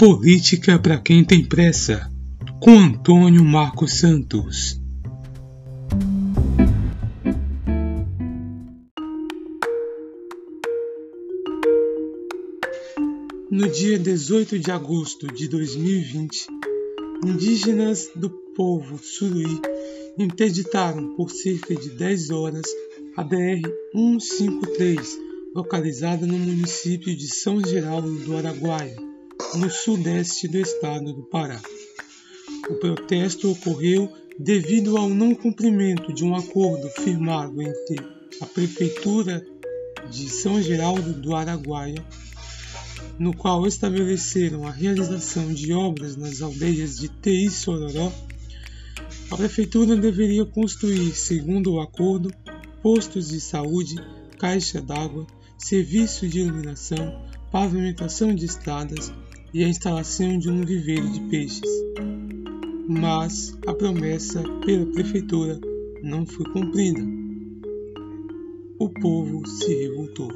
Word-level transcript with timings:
Política 0.00 0.78
para 0.78 0.96
quem 0.96 1.22
tem 1.22 1.44
pressa, 1.44 2.10
com 2.58 2.70
Antônio 2.70 3.44
Marcos 3.44 3.98
Santos. 3.98 4.80
No 13.50 13.68
dia 13.68 13.98
18 13.98 14.58
de 14.58 14.70
agosto 14.70 15.26
de 15.34 15.46
2020, 15.48 16.46
indígenas 17.26 18.08
do 18.16 18.30
povo 18.56 18.96
Suruí 18.96 19.60
interditaram 20.18 21.14
por 21.14 21.30
cerca 21.30 21.76
de 21.76 21.90
10 21.90 22.30
horas 22.30 22.64
a 23.18 23.22
BR-153, 23.22 25.06
localizada 25.54 26.26
no 26.26 26.38
município 26.38 27.14
de 27.14 27.28
São 27.28 27.62
Geraldo 27.62 28.14
do 28.20 28.34
Araguaia 28.34 29.09
no 29.54 29.68
sudeste 29.70 30.46
do 30.46 30.58
estado 30.58 31.12
do 31.12 31.22
Pará. 31.22 31.60
O 32.68 32.74
protesto 32.76 33.50
ocorreu 33.50 34.12
devido 34.38 34.96
ao 34.96 35.08
não 35.08 35.34
cumprimento 35.34 36.12
de 36.12 36.24
um 36.24 36.34
acordo 36.34 36.88
firmado 36.90 37.60
entre 37.60 37.96
a 38.40 38.46
Prefeitura 38.46 39.44
de 40.10 40.28
São 40.28 40.62
Geraldo 40.62 41.12
do 41.14 41.34
Araguaia, 41.34 42.04
no 43.18 43.34
qual 43.36 43.66
estabeleceram 43.66 44.66
a 44.66 44.70
realização 44.70 45.52
de 45.52 45.72
obras 45.72 46.16
nas 46.16 46.40
aldeias 46.40 46.96
de 46.96 47.08
Tei 47.08 47.50
Sororó. 47.50 48.12
A 49.30 49.36
Prefeitura 49.36 49.96
deveria 49.96 50.44
construir, 50.44 51.12
segundo 51.12 51.74
o 51.74 51.80
acordo, 51.80 52.32
postos 52.82 53.28
de 53.28 53.40
saúde, 53.40 53.96
caixa 54.38 54.80
d'água, 54.80 55.26
serviço 55.58 56.26
de 56.26 56.40
iluminação, 56.40 57.20
pavimentação 57.50 58.34
de 58.34 58.46
estradas, 58.46 59.12
e 59.52 59.64
a 59.64 59.68
instalação 59.68 60.38
de 60.38 60.48
um 60.48 60.64
viveiro 60.64 61.08
de 61.10 61.20
peixes. 61.28 61.60
Mas 62.88 63.58
a 63.66 63.74
promessa 63.74 64.42
pela 64.64 64.86
prefeitura 64.86 65.60
não 66.02 66.24
foi 66.24 66.44
cumprida. 66.52 67.00
O 68.78 68.88
povo 68.88 69.46
se 69.46 69.74
revoltou. 69.74 70.30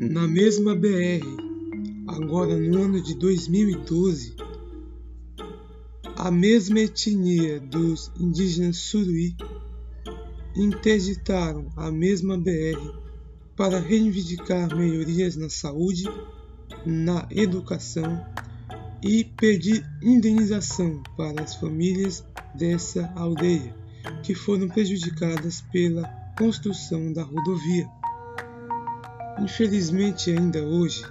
Na 0.00 0.26
mesma 0.28 0.74
BR, 0.74 1.24
agora 2.06 2.56
no 2.58 2.82
ano 2.82 3.02
de 3.02 3.14
2012, 3.18 4.34
a 6.16 6.30
mesma 6.30 6.80
etnia 6.80 7.60
dos 7.60 8.10
indígenas 8.18 8.76
Suruí 8.76 9.34
interditaram 10.56 11.68
a 11.76 11.90
mesma 11.90 12.36
BR 12.38 13.05
para 13.56 13.80
reivindicar 13.80 14.76
melhorias 14.76 15.34
na 15.34 15.48
saúde, 15.48 16.04
na 16.84 17.26
educação 17.30 18.24
e 19.02 19.24
pedir 19.24 19.84
indenização 20.02 21.02
para 21.16 21.42
as 21.42 21.54
famílias 21.54 22.24
dessa 22.54 23.10
aldeia 23.16 23.74
que 24.22 24.34
foram 24.34 24.68
prejudicadas 24.68 25.62
pela 25.72 26.04
construção 26.38 27.12
da 27.12 27.22
rodovia. 27.22 27.88
Infelizmente, 29.40 30.30
ainda 30.30 30.62
hoje, 30.62 31.02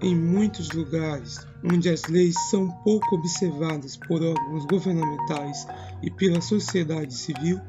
em 0.00 0.14
muitos 0.14 0.70
lugares 0.70 1.46
onde 1.64 1.88
as 1.88 2.04
leis 2.04 2.34
são 2.50 2.70
pouco 2.84 3.16
observadas 3.16 3.96
por 3.96 4.22
órgãos 4.22 4.64
governamentais 4.66 5.66
e 6.02 6.10
pela 6.10 6.40
sociedade 6.40 7.14
civil, 7.14 7.60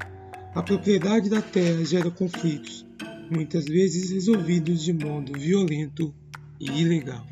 a 0.54 0.62
propriedade 0.62 1.28
da 1.28 1.42
terra 1.42 1.84
gera 1.84 2.10
conflitos 2.10 2.86
muitas 3.30 3.64
vezes 3.64 4.10
resolvidos 4.10 4.82
de 4.82 4.92
modo 4.92 5.38
violento 5.38 6.12
e 6.58 6.66
ilegal. 6.82 7.24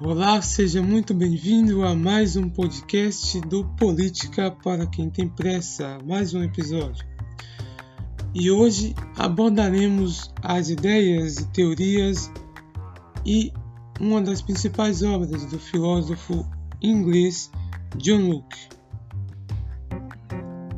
Olá, 0.00 0.40
seja 0.40 0.82
muito 0.82 1.12
bem-vindo 1.14 1.84
a 1.84 1.94
mais 1.94 2.36
um 2.36 2.48
podcast 2.48 3.40
do 3.42 3.64
Política 3.76 4.50
para 4.50 4.86
quem 4.86 5.10
tem 5.10 5.28
pressa, 5.28 5.98
mais 6.06 6.32
um 6.32 6.42
episódio. 6.42 7.06
E 8.34 8.50
hoje 8.50 8.94
abordaremos 9.16 10.32
as 10.42 10.68
ideias 10.68 11.38
e 11.38 11.48
teorias 11.48 12.30
e 13.26 13.52
uma 14.00 14.22
das 14.22 14.40
principais 14.40 15.02
obras 15.02 15.44
do 15.44 15.58
filósofo 15.58 16.46
inglês 16.80 17.50
John 17.98 18.30
Locke. 18.30 18.68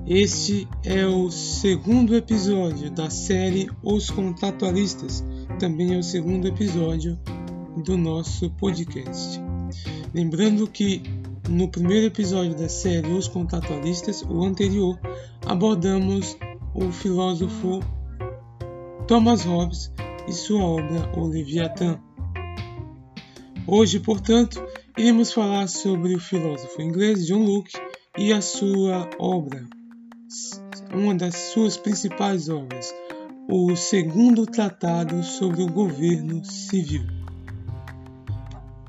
Este 0.04 0.68
é 0.84 1.06
o 1.06 1.30
segundo 1.30 2.16
episódio 2.16 2.90
da 2.90 3.08
série 3.08 3.70
Os 3.82 4.10
Contratualistas, 4.10 5.24
também 5.60 5.94
é 5.94 5.98
o 5.98 6.02
segundo 6.02 6.48
episódio 6.48 7.16
do 7.84 7.96
nosso 7.96 8.50
podcast. 8.50 9.40
Lembrando 10.12 10.66
que 10.66 11.02
no 11.48 11.68
primeiro 11.68 12.06
episódio 12.06 12.56
da 12.56 12.68
série 12.68 13.12
Os 13.12 13.28
Contratualistas, 13.28 14.22
o 14.22 14.42
anterior, 14.42 14.98
abordamos 15.46 16.36
o 16.74 16.90
filósofo 16.90 17.80
Thomas 19.06 19.44
Hobbes 19.44 19.92
e 20.26 20.32
sua 20.32 20.62
obra 20.62 21.12
O 21.16 21.26
Leviatã. 21.26 22.00
Hoje, 23.66 24.00
portanto, 24.00 24.60
iremos 24.98 25.32
falar 25.32 25.68
sobre 25.68 26.16
o 26.16 26.20
filósofo 26.20 26.82
inglês 26.82 27.24
John 27.24 27.44
Locke 27.44 27.78
e 28.18 28.32
a 28.32 28.42
sua 28.42 29.08
obra, 29.20 29.64
uma 30.92 31.14
das 31.14 31.36
suas 31.36 31.76
principais 31.76 32.48
obras, 32.48 32.92
o 33.48 33.76
segundo 33.76 34.46
tratado 34.46 35.22
sobre 35.22 35.62
o 35.62 35.68
governo 35.70 36.44
civil. 36.44 37.04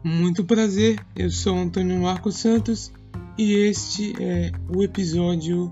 Muito 0.03 0.43
prazer, 0.43 0.99
eu 1.15 1.29
sou 1.29 1.55
Antônio 1.55 2.01
Marcos 2.01 2.37
Santos 2.37 2.91
e 3.37 3.53
este 3.53 4.13
é 4.19 4.51
o 4.75 4.81
episódio 4.81 5.71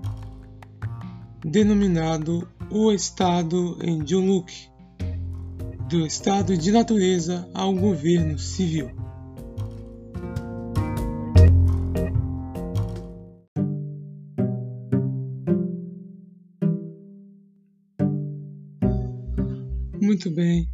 denominado 1.44 2.48
O 2.70 2.92
Estado 2.92 3.76
em 3.82 3.98
John 4.04 4.26
Locke 4.26 4.71
do 5.92 6.04
estado 6.06 6.56
de 6.56 6.72
natureza 6.72 7.46
ao 7.52 7.74
governo 7.74 8.38
civil. 8.38 8.90
Muito 20.00 20.30
bem. 20.30 20.66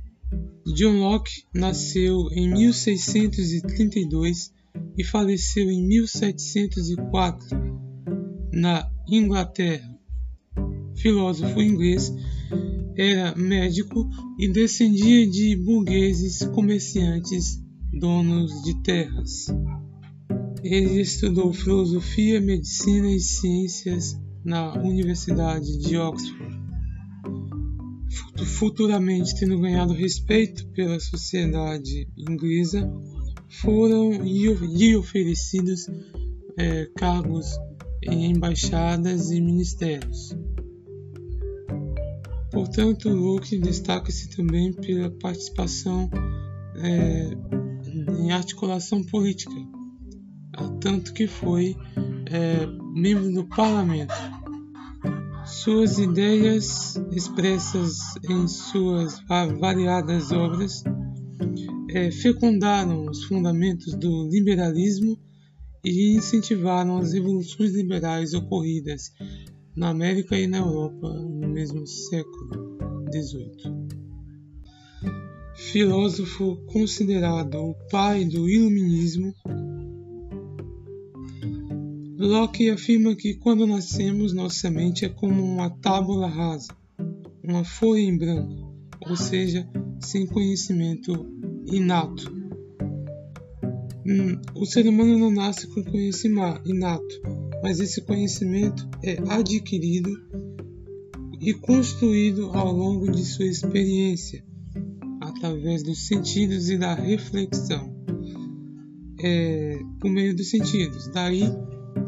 John 0.76 1.00
Locke 1.00 1.42
nasceu 1.52 2.28
em 2.30 2.52
1632 2.52 4.52
e 4.96 5.02
faleceu 5.02 5.68
em 5.68 5.84
1704 5.84 7.48
na 8.52 8.88
Inglaterra. 9.10 9.98
Filósofo 10.94 11.60
inglês 11.60 12.14
era 12.98 13.32
médico 13.36 14.10
e 14.36 14.48
descendia 14.48 15.24
de 15.24 15.54
burgueses 15.54 16.44
comerciantes 16.46 17.62
donos 17.92 18.50
de 18.64 18.74
terras. 18.82 19.46
Ele 20.64 21.00
estudou 21.00 21.52
filosofia, 21.52 22.40
medicina 22.40 23.08
e 23.08 23.20
ciências 23.20 24.20
na 24.44 24.74
Universidade 24.82 25.78
de 25.78 25.96
Oxford. 25.96 26.58
Futuramente 28.44 29.38
tendo 29.38 29.60
ganhado 29.60 29.92
respeito 29.92 30.66
pela 30.72 30.98
sociedade 30.98 32.08
inglesa, 32.16 32.90
foram 33.48 34.10
lhe 34.10 34.96
oferecidos 34.96 35.86
é, 36.56 36.86
cargos 36.96 37.46
em 38.02 38.32
embaixadas 38.32 39.30
e 39.30 39.40
ministérios. 39.40 40.36
Portanto, 42.58 43.08
Luke 43.08 43.56
destaca-se 43.56 44.30
também 44.30 44.72
pela 44.72 45.08
participação 45.10 46.10
é, 46.74 47.30
em 48.18 48.32
articulação 48.32 49.04
política, 49.04 49.54
tanto 50.80 51.12
que 51.12 51.28
foi 51.28 51.76
é, 52.26 52.66
membro 52.96 53.32
do 53.32 53.44
parlamento. 53.46 54.12
Suas 55.46 56.00
ideias 56.00 56.96
expressas 57.12 57.96
em 58.28 58.48
suas 58.48 59.20
variadas 59.60 60.32
obras 60.32 60.82
é, 61.90 62.10
fecundaram 62.10 63.06
os 63.06 63.22
fundamentos 63.22 63.94
do 63.94 64.28
liberalismo 64.28 65.16
e 65.84 66.16
incentivaram 66.16 66.98
as 66.98 67.12
revoluções 67.12 67.72
liberais 67.72 68.34
ocorridas 68.34 69.12
na 69.76 69.90
América 69.90 70.36
e 70.36 70.48
na 70.48 70.58
Europa 70.58 71.08
mesmo 71.58 71.84
século 71.88 72.78
XVIII. 73.12 73.88
Filósofo 75.56 76.56
considerado 76.66 77.56
o 77.56 77.74
pai 77.90 78.24
do 78.24 78.48
Iluminismo, 78.48 79.34
Locke 82.16 82.70
afirma 82.70 83.16
que 83.16 83.34
quando 83.34 83.66
nascemos, 83.66 84.32
nossa 84.32 84.70
mente 84.70 85.04
é 85.04 85.08
como 85.08 85.42
uma 85.42 85.68
tábula 85.68 86.28
rasa, 86.28 86.68
uma 87.42 87.64
folha 87.64 88.02
em 88.02 88.16
branco, 88.16 88.72
ou 89.08 89.16
seja, 89.16 89.68
sem 89.98 90.28
conhecimento 90.28 91.28
inato. 91.66 92.32
Hum, 94.06 94.40
o 94.54 94.64
ser 94.64 94.86
humano 94.86 95.18
não 95.18 95.32
nasce 95.32 95.66
com 95.66 95.82
conhecimento 95.82 96.70
inato, 96.70 97.20
mas 97.64 97.80
esse 97.80 98.00
conhecimento 98.02 98.88
é 99.02 99.18
adquirido 99.28 100.47
e 101.40 101.54
construído 101.54 102.50
ao 102.50 102.72
longo 102.72 103.10
de 103.10 103.24
sua 103.24 103.46
experiência, 103.46 104.44
através 105.20 105.82
dos 105.82 106.06
sentidos 106.06 106.68
e 106.68 106.76
da 106.76 106.94
reflexão, 106.94 107.94
é, 109.20 109.78
por 110.00 110.10
meio 110.10 110.34
dos 110.34 110.50
sentidos. 110.50 111.08
Daí 111.08 111.44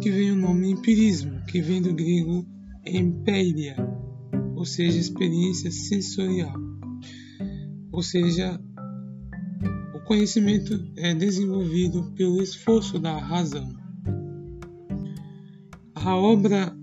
que 0.01 0.11
vem 0.11 0.33
o 0.33 0.37
nome 0.37 0.71
empirismo, 0.71 1.41
que 1.47 1.61
vem 1.61 1.83
do 1.83 1.95
grego 1.95 2.47
emperia, 2.87 3.77
ou 4.57 4.65
seja, 4.65 4.99
experiência 4.99 5.71
sensorial. 5.71 6.55
Ou 7.93 8.03
seja, 8.03 8.61
o 9.95 10.01
conhecimento 10.01 10.91
é 10.97 11.15
desenvolvido 11.15 12.13
pelo 12.17 12.43
esforço 12.43 12.99
da 12.99 13.17
razão. 13.19 13.69
A 15.95 16.17
obra 16.17 16.75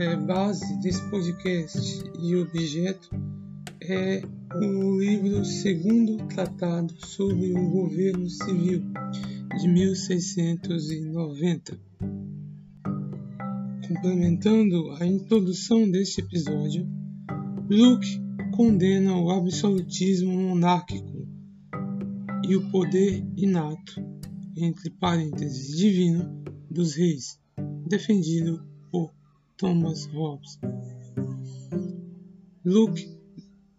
é, 0.00 0.16
base 0.16 0.80
desse 0.80 1.02
podcast 1.10 1.78
e 2.18 2.34
objeto 2.34 3.10
é 3.82 4.22
o 4.54 4.98
livro 4.98 5.44
Segundo 5.44 6.16
Tratado 6.28 6.94
sobre 7.06 7.52
o 7.52 7.70
Governo 7.70 8.30
Civil, 8.30 8.82
de 9.60 9.68
1690 9.68 11.78
complementando 13.86 14.92
a 14.92 15.04
introdução 15.04 15.90
deste 15.90 16.20
episódio, 16.20 16.88
Luke 17.68 18.08
condena 18.56 19.14
o 19.16 19.30
absolutismo 19.30 20.32
monárquico 20.32 21.28
e 22.48 22.56
o 22.56 22.70
poder 22.70 23.22
inato, 23.36 24.00
entre 24.56 24.88
parênteses 24.90 25.76
divino, 25.76 26.42
dos 26.70 26.94
reis, 26.94 27.38
defendido 27.86 28.69
Thomas 29.60 30.06
Hobbes. 30.06 30.58
Luke, 32.64 33.06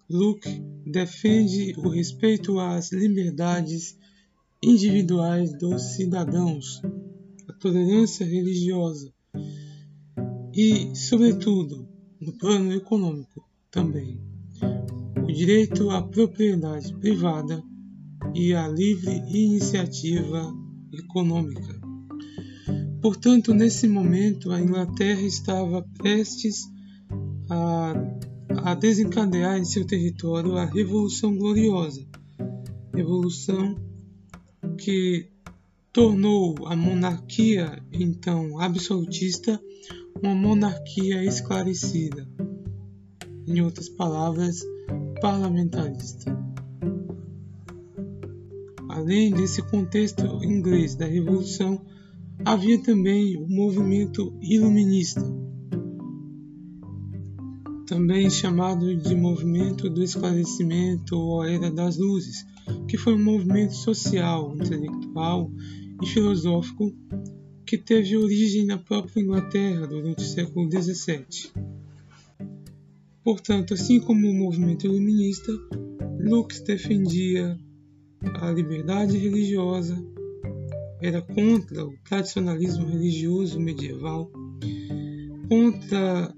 Luke 0.08 0.48
defende 0.86 1.74
o 1.76 1.90
respeito 1.90 2.60
às 2.60 2.92
liberdades 2.92 3.98
individuais 4.62 5.58
dos 5.58 5.96
cidadãos, 5.96 6.80
a 7.50 7.54
tolerância 7.54 8.24
religiosa, 8.24 9.12
e, 10.54 10.96
sobretudo, 10.96 11.90
no 12.20 12.34
plano 12.34 12.72
econômico 12.74 13.44
também, 13.72 14.22
o 15.24 15.34
direito 15.34 15.90
à 15.90 16.04
propriedade 16.04 16.94
privada 17.00 17.60
e 18.36 18.54
à 18.54 18.68
livre 18.68 19.16
iniciativa 19.30 20.54
econômica. 20.94 21.81
Portanto, 23.02 23.52
nesse 23.52 23.88
momento, 23.88 24.52
a 24.52 24.62
Inglaterra 24.62 25.22
estava 25.22 25.82
prestes 25.98 26.70
a, 27.50 27.94
a 28.64 28.76
desencadear 28.76 29.58
em 29.58 29.66
seu 29.66 29.86
território 29.86 30.56
a 30.56 30.66
Revolução 30.66 31.36
Gloriosa, 31.36 32.06
revolução 32.94 33.76
que 34.78 35.32
tornou 35.92 36.56
a 36.68 36.76
monarquia 36.76 37.82
então 37.92 38.60
absolutista 38.60 39.60
uma 40.22 40.36
monarquia 40.36 41.24
esclarecida, 41.24 42.28
em 43.48 43.62
outras 43.62 43.90
palavras, 43.90 44.62
parlamentarista. 45.20 46.40
Além 48.88 49.32
desse 49.32 49.64
contexto 49.64 50.24
inglês 50.44 50.94
da 50.94 51.08
Revolução, 51.08 51.84
havia 52.46 52.82
também 52.82 53.38
o 53.38 53.48
movimento 53.48 54.34
iluminista, 54.42 55.22
também 57.86 58.30
chamado 58.30 58.96
de 58.96 59.16
movimento 59.16 59.90
do 59.90 60.02
esclarecimento 60.02 61.18
ou 61.18 61.44
era 61.44 61.70
das 61.70 61.98
luzes, 61.98 62.46
que 62.88 62.98
foi 62.98 63.16
um 63.16 63.24
movimento 63.24 63.74
social, 63.74 64.56
intelectual 64.56 65.52
e 66.02 66.06
filosófico 66.06 66.94
que 67.66 67.78
teve 67.78 68.18
origem 68.18 68.66
na 68.66 68.78
própria 68.78 69.22
Inglaterra 69.22 69.88
durante 69.88 70.24
o 70.24 70.28
século 70.28 70.70
XVII. 70.70 71.52
Portanto, 73.24 73.74
assim 73.74 74.00
como 74.00 74.28
o 74.28 74.34
movimento 74.34 74.88
iluminista, 74.88 75.52
Lux 76.20 76.62
defendia 76.62 77.58
a 78.42 78.52
liberdade 78.52 79.18
religiosa, 79.18 79.96
era 81.02 81.22
contra 81.22 81.86
o 81.86 81.94
tradicionalismo 82.08 82.86
religioso 82.86 83.60
medieval, 83.60 84.32
contra 85.50 86.34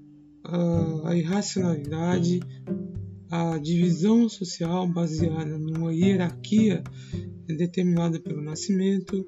a 1.04 1.14
irracionalidade, 1.14 2.40
a 3.30 3.58
divisão 3.58 4.28
social 4.28 4.86
baseada 4.86 5.58
numa 5.58 5.92
hierarquia 5.92 6.82
determinada 7.46 8.18
pelo 8.20 8.42
nascimento, 8.42 9.26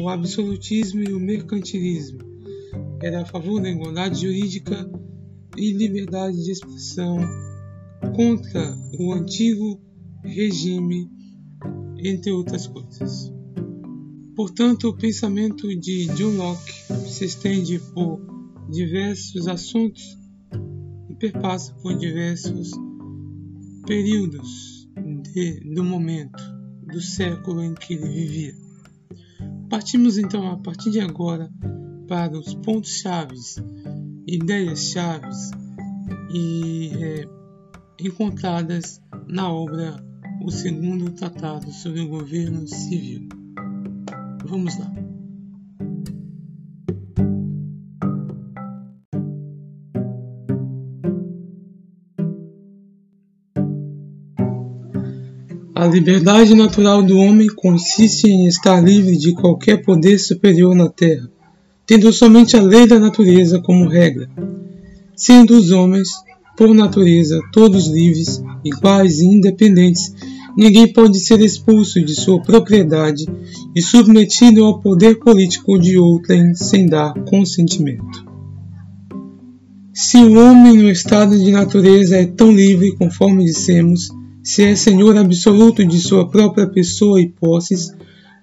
o 0.00 0.08
absolutismo 0.08 1.02
e 1.02 1.12
o 1.12 1.20
mercantilismo. 1.20 2.18
Era 3.02 3.22
a 3.22 3.26
favor 3.26 3.60
da 3.60 3.68
igualdade 3.70 4.22
jurídica 4.22 4.90
e 5.56 5.72
liberdade 5.72 6.42
de 6.42 6.52
expressão 6.52 7.18
contra 8.14 8.74
o 8.98 9.12
antigo 9.12 9.80
regime, 10.24 11.08
entre 12.02 12.32
outras 12.32 12.66
coisas. 12.66 13.32
Portanto, 14.34 14.88
o 14.88 14.96
pensamento 14.96 15.68
de 15.78 16.06
John 16.14 16.36
Locke 16.36 16.72
se 17.06 17.24
estende 17.24 17.78
por 17.78 18.20
diversos 18.70 19.46
assuntos 19.48 20.18
e 21.08 21.14
perpassa 21.14 21.74
por 21.74 21.96
diversos 21.96 22.70
períodos 23.86 24.88
de, 25.34 25.60
do 25.74 25.84
momento, 25.84 26.42
do 26.86 27.00
século 27.00 27.62
em 27.62 27.74
que 27.74 27.94
ele 27.94 28.08
vivia. 28.08 28.54
Partimos 29.68 30.16
então 30.18 30.50
a 30.50 30.56
partir 30.56 30.90
de 30.90 31.00
agora 31.00 31.52
para 32.08 32.36
os 32.38 32.54
pontos 32.54 33.00
chaves, 33.00 33.56
ideias 34.26 34.90
chaves 34.90 35.50
e 36.32 36.90
é, 36.94 37.28
encontradas 38.00 39.00
na 39.28 39.52
obra 39.52 40.09
O 40.42 40.50
Segundo 40.50 41.10
Tratado 41.10 41.70
sobre 41.70 42.00
o 42.00 42.08
Governo 42.08 42.66
Civil. 42.66 43.28
Vamos 44.42 44.78
lá. 44.78 44.90
A 55.74 55.86
liberdade 55.86 56.54
natural 56.54 57.02
do 57.02 57.18
homem 57.18 57.48
consiste 57.54 58.26
em 58.28 58.46
estar 58.46 58.82
livre 58.82 59.18
de 59.18 59.34
qualquer 59.34 59.82
poder 59.82 60.18
superior 60.18 60.74
na 60.74 60.88
terra, 60.88 61.30
tendo 61.86 62.10
somente 62.12 62.56
a 62.56 62.62
lei 62.62 62.86
da 62.86 62.98
natureza 62.98 63.60
como 63.60 63.88
regra. 63.88 64.30
Sendo 65.14 65.58
os 65.58 65.70
homens, 65.70 66.08
por 66.56 66.74
natureza, 66.74 67.40
todos 67.52 67.86
livres, 67.86 68.42
iguais 68.62 69.20
e 69.20 69.24
independentes, 69.24 70.14
ninguém 70.56 70.92
pode 70.92 71.20
ser 71.20 71.40
expulso 71.40 72.02
de 72.04 72.14
sua 72.14 72.40
propriedade 72.42 73.26
e 73.74 73.82
submetido 73.82 74.64
ao 74.64 74.80
poder 74.80 75.18
político 75.18 75.78
de 75.78 75.98
outrem 75.98 76.54
sem 76.54 76.86
dar 76.86 77.14
consentimento. 77.24 78.30
Se 79.92 80.16
o 80.18 80.38
homem 80.38 80.76
no 80.76 80.90
estado 80.90 81.38
de 81.38 81.50
natureza 81.50 82.16
é 82.16 82.24
tão 82.24 82.50
livre 82.52 82.94
conforme 82.96 83.44
dissemos, 83.44 84.10
se 84.42 84.64
é 84.64 84.74
senhor 84.74 85.16
absoluto 85.16 85.84
de 85.84 85.98
sua 85.98 86.28
própria 86.28 86.66
pessoa 86.66 87.20
e 87.20 87.28
posses, 87.28 87.92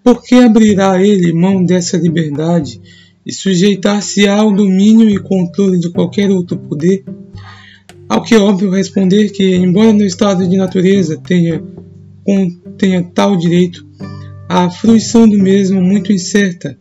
por 0.03 0.23
que 0.23 0.35
abrirá 0.35 1.01
ele 1.01 1.33
mão 1.33 1.65
dessa 1.65 1.97
liberdade 1.97 2.79
e 3.25 3.33
sujeitar-se 3.33 4.27
ao 4.27 4.53
domínio 4.53 5.09
e 5.09 5.19
controle 5.19 5.79
de 5.79 5.89
qualquer 5.89 6.29
outro 6.31 6.57
poder? 6.57 7.03
Ao 8.07 8.21
que 8.21 8.35
é 8.35 8.39
óbvio 8.39 8.71
responder 8.71 9.29
que, 9.31 9.55
embora 9.55 9.91
no 9.91 10.05
estado 10.05 10.47
de 10.47 10.55
natureza 10.55 11.17
tenha, 11.17 11.61
tenha 12.77 13.03
tal 13.03 13.37
direito, 13.37 13.85
a 14.49 14.69
fruição 14.69 15.27
do 15.27 15.37
mesmo 15.37 15.81
muito 15.81 16.11
incerta 16.11 16.77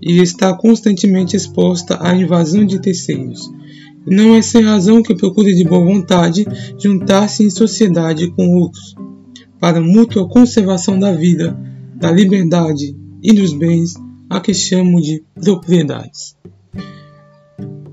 e 0.00 0.20
está 0.20 0.54
constantemente 0.54 1.36
exposta 1.36 1.98
à 2.00 2.14
invasão 2.14 2.64
de 2.64 2.80
terceiros 2.80 3.50
não 4.06 4.34
é 4.34 4.42
sem 4.42 4.62
razão 4.62 5.02
que 5.02 5.14
procure 5.14 5.54
de 5.54 5.64
boa 5.64 5.84
vontade 5.84 6.46
juntar-se 6.78 7.44
em 7.44 7.50
sociedade 7.50 8.30
com 8.32 8.54
outros, 8.54 8.94
para 9.58 9.80
mútua 9.80 10.28
conservação 10.28 10.98
da 10.98 11.12
vida, 11.12 11.58
da 11.94 12.10
liberdade 12.10 12.96
e 13.22 13.32
dos 13.32 13.52
bens, 13.52 13.94
a 14.28 14.40
que 14.40 14.54
chamo 14.54 15.00
de 15.00 15.22
propriedades. 15.34 16.36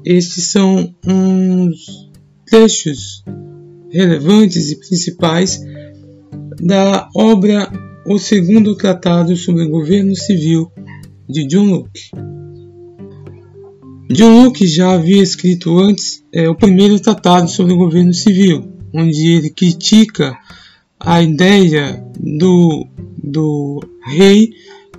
Estes 0.06 0.46
são 0.46 0.96
uns 1.06 2.10
trechos 2.46 3.24
relevantes 3.92 4.72
e 4.72 4.80
principais 4.80 5.62
da 6.62 7.10
obra 7.16 7.72
O 8.06 8.18
Segundo 8.18 8.76
Tratado 8.76 9.36
sobre 9.36 9.68
Governo 9.68 10.16
Civil 10.16 10.72
de 11.28 11.48
John 11.48 11.66
Locke. 11.66 12.10
John 14.10 14.44
Locke 14.44 14.66
já 14.66 14.94
havia 14.94 15.22
escrito 15.22 15.78
antes 15.78 16.24
é, 16.32 16.48
o 16.50 16.56
primeiro 16.56 17.00
tratado 17.00 17.50
sobre 17.50 17.74
o 17.74 17.78
governo 17.78 18.14
civil, 18.14 18.64
onde 18.94 19.28
ele 19.28 19.50
critica 19.50 20.38
a 21.00 21.22
ideia 21.22 22.02
do, 22.18 22.88
do 23.22 23.82
rei 24.06 24.52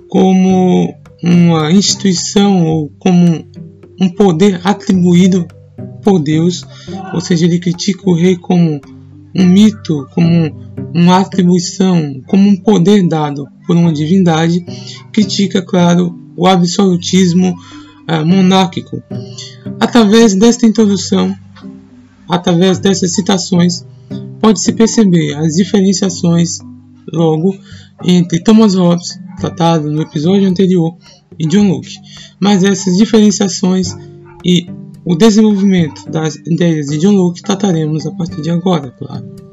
como 0.07 0.93
uma 1.23 1.71
instituição 1.71 2.65
ou 2.65 2.91
como 2.99 3.47
um 3.99 4.09
poder 4.09 4.61
atribuído 4.63 5.47
por 6.03 6.19
Deus, 6.19 6.63
ou 7.13 7.19
seja, 7.19 7.45
ele 7.45 7.59
critica 7.59 8.09
o 8.09 8.15
rei 8.15 8.35
como 8.35 8.79
um 9.35 9.45
mito, 9.45 10.07
como 10.13 10.68
uma 10.93 11.19
atribuição, 11.19 12.21
como 12.25 12.49
um 12.49 12.55
poder 12.55 13.07
dado 13.07 13.45
por 13.65 13.75
uma 13.75 13.93
divindade, 13.93 14.65
critica, 15.11 15.61
claro, 15.61 16.17
o 16.35 16.47
absolutismo 16.47 17.51
uh, 17.51 18.25
monárquico. 18.25 19.01
Através 19.79 20.35
desta 20.35 20.65
introdução, 20.65 21.35
através 22.27 22.79
dessas 22.79 23.13
citações, 23.13 23.85
pode-se 24.39 24.71
perceber 24.73 25.35
as 25.35 25.55
diferenciações, 25.55 26.59
logo, 27.11 27.55
entre 28.03 28.41
Thomas 28.41 28.75
Hobbes, 28.75 29.19
tratado 29.39 29.91
no 29.91 30.01
episódio 30.01 30.47
anterior, 30.47 30.95
e 31.39 31.47
John 31.47 31.69
Locke. 31.69 31.95
Mas 32.39 32.63
essas 32.63 32.97
diferenciações 32.97 33.95
e 34.43 34.67
o 35.05 35.15
desenvolvimento 35.15 36.09
das 36.09 36.35
ideias 36.35 36.87
de 36.87 36.97
John 36.97 37.13
Locke 37.13 37.41
trataremos 37.41 38.05
a 38.05 38.11
partir 38.11 38.41
de 38.41 38.49
agora, 38.49 38.91
claro. 38.91 39.48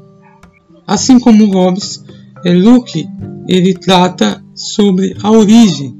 Assim 0.87 1.19
como 1.19 1.51
Hobbes, 1.51 2.01
Locke 2.45 3.07
ele 3.47 3.73
trata 3.73 4.41
sobre 4.55 5.15
a 5.21 5.29
origem, 5.29 5.97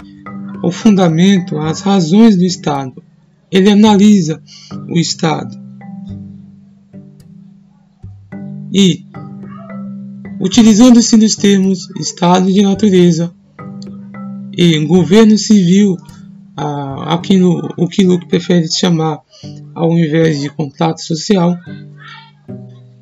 o 0.63 0.71
fundamento, 0.71 1.57
as 1.57 1.81
razões 1.81 2.37
do 2.37 2.45
Estado. 2.45 3.03
Ele 3.51 3.69
analisa 3.69 4.41
o 4.89 4.97
Estado. 4.97 5.55
E, 8.73 9.05
utilizando-se 10.39 11.17
dos 11.17 11.35
termos 11.35 11.89
Estado 11.99 12.51
de 12.51 12.61
natureza, 12.61 13.33
e 14.57 14.79
governo 14.85 15.37
civil, 15.37 15.97
aquilo, 17.05 17.73
o 17.77 17.87
que 17.87 18.03
Luke 18.03 18.27
prefere 18.27 18.67
chamar 18.71 19.19
ao 19.75 19.91
invés 19.91 20.41
de 20.41 20.49
contrato 20.49 21.01
social. 21.01 21.55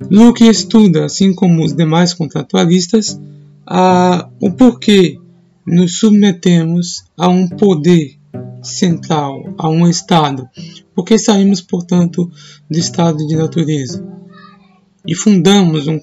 Luke 0.09 0.43
estuda, 0.43 1.05
assim 1.05 1.33
como 1.33 1.63
os 1.63 1.73
demais 1.73 2.13
contratualistas, 2.13 3.19
a, 3.65 4.29
o 4.39 4.51
porquê 4.51 5.19
nos 5.65 5.97
submetemos 5.97 7.05
a 7.17 7.27
um 7.27 7.47
poder 7.47 8.17
central, 8.61 9.53
a 9.57 9.69
um 9.69 9.87
Estado, 9.87 10.47
porque 10.93 11.17
saímos, 11.17 11.61
portanto, 11.61 12.29
do 12.69 12.77
estado 12.77 13.25
de 13.25 13.35
natureza 13.35 14.03
e 15.07 15.13
fundamos 15.13 15.87
um, 15.87 15.99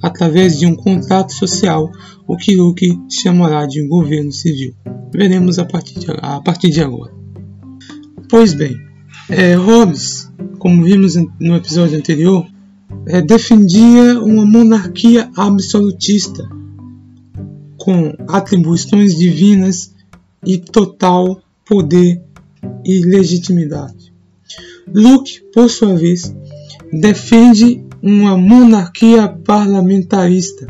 através 0.00 0.58
de 0.58 0.66
um 0.66 0.74
contrato 0.74 1.32
social, 1.32 1.90
o 2.26 2.36
que 2.36 2.54
Luke 2.54 2.98
chamará 3.08 3.66
de 3.66 3.82
um 3.82 3.88
governo 3.88 4.32
civil. 4.32 4.74
Veremos 5.12 5.58
a 5.58 5.64
partir 5.64 5.98
de, 5.98 6.06
a 6.18 6.40
partir 6.40 6.70
de 6.70 6.80
agora. 6.80 7.12
Pois 8.28 8.54
bem, 8.54 8.76
é, 9.28 9.54
Hobbes, 9.54 10.30
como 10.58 10.84
vimos 10.84 11.16
no 11.38 11.56
episódio 11.56 11.98
anterior, 11.98 12.46
defendia 13.26 14.20
uma 14.20 14.44
monarquia 14.44 15.30
absolutista, 15.36 16.48
com 17.76 18.14
atribuições 18.28 19.16
divinas 19.16 19.92
e 20.46 20.58
total 20.58 21.40
poder 21.66 22.22
e 22.84 23.00
legitimidade. 23.04 24.12
Luke, 24.94 25.40
por 25.52 25.68
sua 25.68 25.96
vez, 25.96 26.34
defende 26.92 27.84
uma 28.02 28.36
monarquia 28.36 29.28
parlamentarista, 29.28 30.66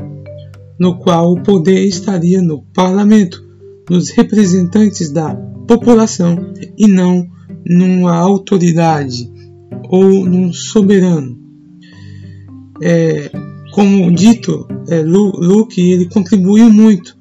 no 0.78 0.98
qual 0.98 1.32
o 1.32 1.42
poder 1.42 1.84
estaria 1.86 2.40
no 2.40 2.62
parlamento, 2.74 3.42
nos 3.90 4.10
representantes 4.10 5.10
da 5.10 5.34
população 5.66 6.52
e 6.78 6.86
não 6.86 7.28
numa 7.64 8.16
autoridade 8.16 9.30
ou 9.88 10.24
num 10.24 10.52
soberano. 10.52 11.41
É, 12.82 13.30
como 13.72 14.12
dito, 14.12 14.66
é, 14.88 15.02
Luke 15.02 15.80
ele 15.80 16.06
contribuiu 16.06 16.70
muito 16.70 17.16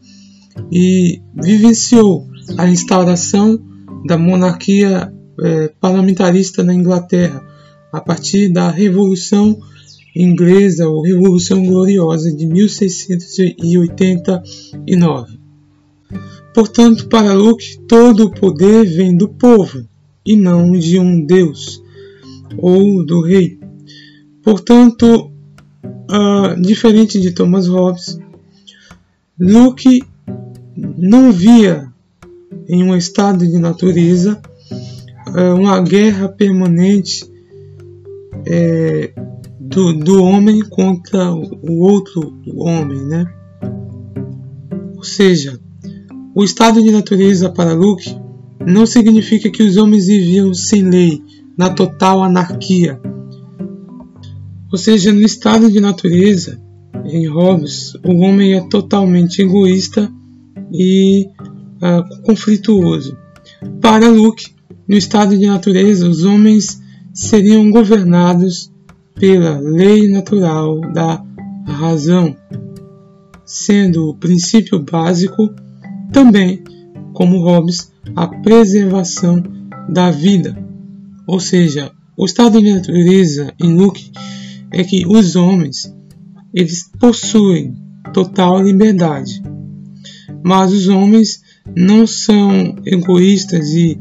e 0.71 1.21
vivenciou 1.35 2.27
a 2.57 2.67
instauração 2.67 3.59
da 4.05 4.17
monarquia 4.17 5.13
é, 5.39 5.67
parlamentarista 5.79 6.63
na 6.63 6.73
Inglaterra 6.73 7.45
a 7.91 8.01
partir 8.01 8.49
da 8.49 8.71
Revolução 8.71 9.59
inglesa 10.15 10.87
ou 10.87 11.03
Revolução 11.03 11.65
Gloriosa 11.65 12.33
de 12.35 12.45
1689. 12.45 15.41
Portanto, 16.53 17.07
para 17.07 17.33
Luke, 17.33 17.79
todo 17.87 18.25
o 18.25 18.31
poder 18.31 18.85
vem 18.85 19.15
do 19.15 19.29
povo 19.29 19.87
e 20.25 20.35
não 20.35 20.73
de 20.73 20.99
um 20.99 21.25
Deus 21.25 21.81
ou 22.57 23.05
do 23.05 23.21
rei. 23.21 23.57
Portanto, 24.43 25.30
uh, 26.11 26.61
diferente 26.61 27.19
de 27.19 27.31
Thomas 27.31 27.67
Hobbes, 27.67 28.19
Luke 29.39 30.03
não 30.75 31.31
via 31.31 31.87
em 32.67 32.83
um 32.83 32.95
estado 32.95 33.47
de 33.47 33.57
natureza 33.57 34.41
uh, 35.27 35.55
uma 35.55 35.81
guerra 35.81 36.29
permanente 36.29 37.29
é, 38.45 39.11
do, 39.59 39.93
do 39.93 40.23
homem 40.23 40.61
contra 40.61 41.31
o 41.31 41.79
outro 41.79 42.33
homem, 42.55 42.99
né? 43.05 43.25
Ou 44.95 45.03
seja, 45.03 45.59
o 46.35 46.43
estado 46.43 46.81
de 46.81 46.91
natureza 46.91 47.49
para 47.49 47.73
Luke 47.73 48.15
não 48.65 48.85
significa 48.85 49.49
que 49.49 49.63
os 49.63 49.77
homens 49.77 50.07
viviam 50.07 50.53
sem 50.53 50.83
lei, 50.83 51.21
na 51.57 51.69
total 51.69 52.23
anarquia. 52.23 52.99
Ou 54.71 54.77
seja, 54.77 55.11
no 55.11 55.21
estado 55.21 55.69
de 55.69 55.81
natureza, 55.81 56.59
em 57.05 57.27
Hobbes, 57.27 57.93
o 58.05 58.19
homem 58.19 58.53
é 58.53 58.61
totalmente 58.69 59.41
egoísta 59.41 60.09
e 60.71 61.27
uh, 61.77 62.21
conflituoso. 62.23 63.17
Para 63.81 64.07
Luke, 64.09 64.45
no 64.87 64.95
estado 64.95 65.37
de 65.37 65.45
natureza, 65.45 66.07
os 66.07 66.23
homens 66.23 66.81
seriam 67.13 67.69
governados 67.69 68.71
pela 69.15 69.59
lei 69.59 70.07
natural 70.07 70.79
da 70.93 71.21
razão, 71.65 72.35
sendo 73.45 74.09
o 74.09 74.15
princípio 74.15 74.79
básico 74.79 75.53
também, 76.13 76.63
como 77.13 77.43
Hobbes, 77.43 77.91
a 78.15 78.27
preservação 78.27 79.43
da 79.89 80.11
vida. 80.11 80.57
Ou 81.27 81.39
seja, 81.39 81.91
o 82.17 82.25
estado 82.25 82.61
de 82.61 82.73
natureza 82.73 83.53
em 83.59 83.73
Luke 83.73 84.11
é 84.71 84.83
que 84.83 85.05
os 85.05 85.35
homens 85.35 85.93
eles 86.53 86.89
possuem 86.99 87.75
total 88.13 88.61
liberdade, 88.61 89.41
mas 90.43 90.71
os 90.71 90.87
homens 90.87 91.41
não 91.75 92.05
são 92.05 92.75
egoístas 92.85 93.69
e, 93.69 93.97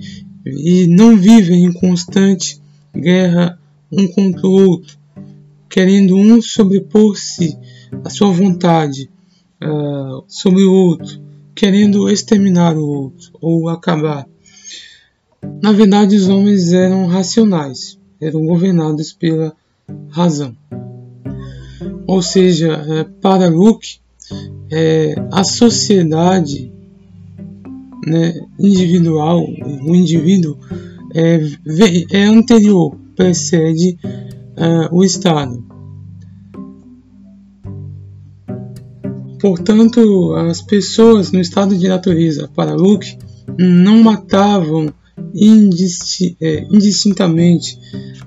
e 0.47 0.87
não 0.87 1.17
vivem 1.17 1.65
em 1.65 1.73
constante 1.73 2.61
guerra 2.95 3.59
um 3.93 4.07
contra 4.09 4.47
o 4.47 4.69
outro, 4.69 4.99
querendo 5.69 6.17
um 6.17 6.41
sobrepor-se 6.41 7.57
à 8.05 8.11
sua 8.11 8.33
vontade 8.33 9.11
uh, 9.63 10.25
sobre 10.27 10.65
o 10.65 10.73
outro, 10.73 11.21
querendo 11.55 12.09
exterminar 12.09 12.77
o 12.77 12.87
outro 12.87 13.31
ou 13.41 13.69
acabar. 13.69 14.27
Na 15.63 15.73
verdade, 15.73 16.17
os 16.17 16.29
homens 16.29 16.73
eram 16.73 17.07
racionais, 17.07 17.99
eram 18.21 18.45
governados 18.45 19.13
pela 19.13 19.55
razão. 20.11 20.57
Ou 22.07 22.23
seja, 22.23 22.73
eh, 22.73 23.05
para 23.21 23.49
Luke, 23.49 24.01
é, 24.71 25.15
a 25.33 25.45
sociedade 25.45 26.73
né, 28.07 28.35
individual, 28.59 29.41
o 29.41 29.95
indivíduo 29.95 30.57
é, 31.15 31.41
é 32.11 32.25
anterior, 32.25 32.97
precede 33.17 33.99
uh, 34.57 34.95
o 34.97 35.05
Estado. 35.05 35.63
Portanto, 39.41 40.35
as 40.35 40.63
pessoas 40.63 41.33
no 41.33 41.41
estado 41.41 41.77
de 41.77 41.89
natureza 41.89 42.49
para 42.55 42.75
Luke 42.75 43.17
não 43.59 44.03
matavam 44.03 44.93
indisti 45.35 46.37
é, 46.41 46.67
indistintamente 46.71 47.79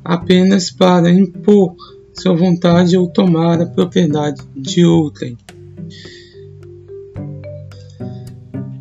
apenas 0.03 0.71
para 0.71 1.09
impor 1.09 1.75
sua 2.13 2.35
vontade 2.35 2.95
ou 2.97 3.07
tomar 3.07 3.62
a 3.62 3.65
propriedade 3.65 4.41
de 4.55 4.85
outrem. 4.85 5.38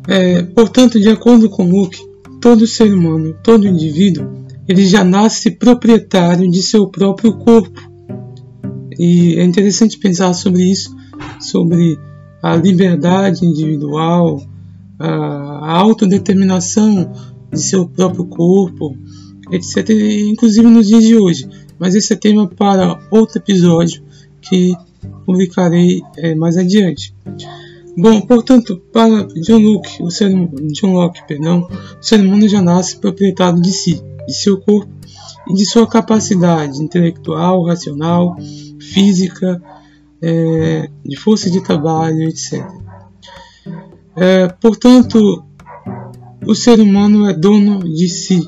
É, 0.07 0.43
portanto, 0.43 0.99
de 0.99 1.09
acordo 1.09 1.49
com 1.49 1.67
Luke, 1.67 1.97
todo 2.41 2.67
ser 2.67 2.93
humano, 2.93 3.35
todo 3.41 3.67
indivíduo, 3.67 4.43
ele 4.67 4.85
já 4.85 5.03
nasce 5.03 5.51
proprietário 5.51 6.49
de 6.49 6.61
seu 6.61 6.87
próprio 6.87 7.37
corpo. 7.37 7.81
E 8.99 9.35
é 9.35 9.43
interessante 9.43 9.97
pensar 9.97 10.33
sobre 10.33 10.63
isso, 10.63 10.95
sobre 11.39 11.97
a 12.41 12.55
liberdade 12.55 13.45
individual, 13.45 14.41
a 14.99 15.71
autodeterminação 15.71 17.11
de 17.53 17.61
seu 17.61 17.87
próprio 17.87 18.25
corpo, 18.25 18.97
etc. 19.51 19.89
Inclusive 20.27 20.67
nos 20.67 20.87
dias 20.87 21.03
de 21.03 21.15
hoje. 21.15 21.47
Mas 21.79 21.95
esse 21.95 22.13
é 22.13 22.15
tema 22.15 22.47
para 22.47 22.99
outro 23.11 23.37
episódio 23.37 24.03
que 24.41 24.75
publicarei 25.25 26.01
é, 26.17 26.35
mais 26.35 26.57
adiante. 26.57 27.15
Bom, 27.95 28.21
portanto, 28.21 28.81
para 28.91 29.27
John 29.41 29.59
Locke, 29.59 30.01
o 30.01 30.09
ser, 30.09 30.29
John 30.71 30.93
Locke, 30.93 31.25
perdão, 31.27 31.67
o 31.99 32.03
ser 32.03 32.19
humano 32.19 32.47
já 32.47 32.61
nasce 32.61 32.97
proprietário 32.97 33.61
de 33.61 33.71
si, 33.71 34.01
de 34.27 34.33
seu 34.33 34.59
corpo 34.59 34.91
e 35.47 35.53
de 35.53 35.65
sua 35.65 35.87
capacidade 35.87 36.81
intelectual, 36.81 37.63
racional, 37.63 38.35
física, 38.79 39.61
é, 40.21 40.89
de 41.05 41.15
força 41.17 41.51
de 41.51 41.61
trabalho, 41.61 42.23
etc. 42.23 42.65
É, 44.15 44.47
portanto, 44.47 45.43
o 46.45 46.55
ser 46.55 46.79
humano 46.79 47.29
é 47.29 47.33
dono 47.33 47.79
de 47.79 48.09
si. 48.09 48.41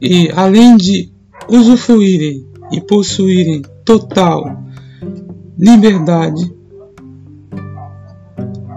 E 0.00 0.30
além 0.34 0.76
de 0.76 1.12
usufruírem 1.48 2.46
e 2.72 2.80
possuírem 2.80 3.62
total 3.84 4.64
liberdade, 5.58 6.50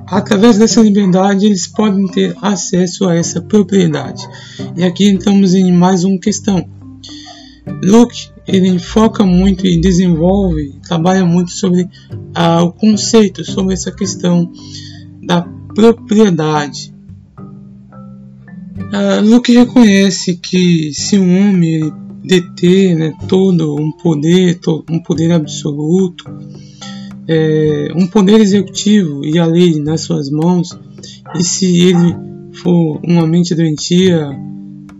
através 0.07 0.57
dessa 0.57 0.81
liberdade 0.81 1.45
eles 1.45 1.67
podem 1.67 2.07
ter 2.07 2.35
acesso 2.41 3.07
a 3.07 3.15
essa 3.15 3.41
propriedade. 3.41 4.27
E 4.75 4.83
aqui 4.83 5.09
entramos 5.09 5.53
em 5.53 5.71
mais 5.71 6.03
uma 6.03 6.19
questão. 6.19 6.67
Luke 7.83 8.33
ele 8.45 8.77
foca 8.77 9.25
muito 9.25 9.65
e 9.65 9.79
desenvolve, 9.79 10.79
trabalha 10.85 11.25
muito 11.25 11.51
sobre 11.51 11.87
ah, 12.35 12.63
o 12.63 12.73
conceito, 12.73 13.45
sobre 13.45 13.73
essa 13.73 13.91
questão 13.91 14.51
da 15.25 15.47
propriedade. 15.73 16.93
Ah, 18.91 19.19
Luke 19.21 19.51
reconhece 19.51 20.35
que 20.35 20.93
se 20.93 21.17
um 21.17 21.49
homem 21.49 21.91
deter 22.23 22.95
né, 22.95 23.13
todo 23.27 23.75
um 23.75 23.91
poder, 23.91 24.59
todo, 24.59 24.85
um 24.89 24.99
poder 24.99 25.31
absoluto, 25.31 26.23
é, 27.27 27.91
um 27.95 28.07
poder 28.07 28.39
executivo 28.39 29.25
e 29.25 29.37
a 29.37 29.45
lei 29.45 29.79
nas 29.79 30.01
suas 30.01 30.29
mãos, 30.29 30.77
e 31.35 31.43
se 31.43 31.81
ele 31.81 32.15
for 32.53 32.99
uma 33.03 33.25
mente 33.25 33.55
doentia 33.55 34.29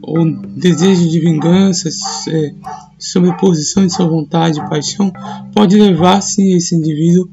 ou 0.02 0.26
desejo 0.58 1.08
de 1.08 1.20
vingança, 1.20 1.90
é, 2.30 2.54
sobreposição 3.00 3.86
de 3.86 3.94
sua 3.94 4.08
vontade 4.08 4.60
e 4.60 4.70
paixão, 4.70 5.12
pode 5.54 5.78
levar-se 5.78 6.42
esse 6.54 6.76
indivíduo 6.76 7.30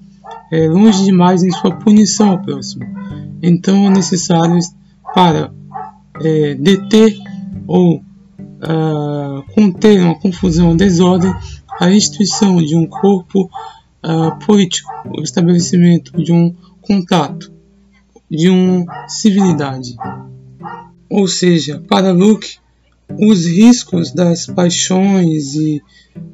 é, 0.53 0.69
longe 0.69 1.05
demais 1.05 1.43
em 1.43 1.51
sua 1.51 1.73
punição 1.73 2.31
ao 2.31 2.43
próximo. 2.43 2.85
Então 3.43 3.87
é 3.87 3.91
necessário 3.91 4.59
para 5.15 5.53
é, 6.21 6.55
deter 6.55 7.17
ou 7.67 7.97
uh, 7.97 9.43
conter 9.55 10.01
uma 10.01 10.15
confusão, 10.15 10.77
desordem, 10.77 11.33
a 11.81 11.91
instituição 11.91 12.63
de 12.63 12.77
um 12.77 12.87
corpo 12.87 13.51
uh, 14.05 14.45
político, 14.45 14.91
o 15.17 15.23
estabelecimento 15.23 16.23
de 16.23 16.33
um 16.33 16.55
contato, 16.81 17.53
de 18.31 18.51
uma 18.51 19.09
civilidade. 19.09 19.97
Ou 21.09 21.27
seja, 21.27 21.83
para 21.89 22.13
Luke, 22.13 22.59
os 23.09 23.47
riscos 23.47 24.13
das 24.13 24.47
paixões 24.47 25.55
e 25.55 25.83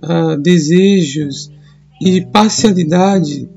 uh, 0.03 0.37
desejos 0.41 1.51
e 2.01 2.21
parcialidade 2.21 3.49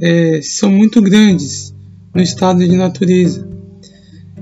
é, 0.00 0.40
são 0.42 0.70
muito 0.70 1.00
grandes 1.00 1.71
no 2.14 2.22
estado 2.22 2.58
de 2.60 2.76
natureza. 2.76 3.48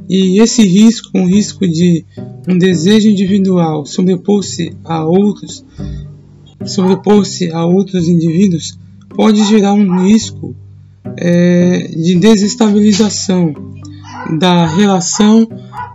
E 0.08 0.40
esse 0.40 0.62
risco, 0.66 1.10
um 1.14 1.26
risco 1.26 1.66
de 1.68 2.04
um 2.48 2.58
desejo 2.58 3.08
individual 3.08 3.86
sobrepor-se 3.86 4.72
a 4.84 5.04
outros, 5.04 5.64
sobrepor-se 6.64 7.52
a 7.52 7.64
outros 7.64 8.08
indivíduos, 8.08 8.78
pode 9.10 9.44
gerar 9.44 9.72
um 9.72 10.04
risco 10.04 10.54
é, 11.16 11.88
de 11.88 12.16
desestabilização 12.16 13.54
da 14.38 14.66
relação 14.66 15.48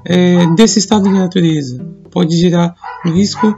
é, 0.05 0.47
desse 0.55 0.79
estado 0.79 1.03
de 1.03 1.13
natureza. 1.13 1.85
Pode 2.09 2.38
gerar 2.38 2.73
um 3.05 3.11
risco 3.11 3.53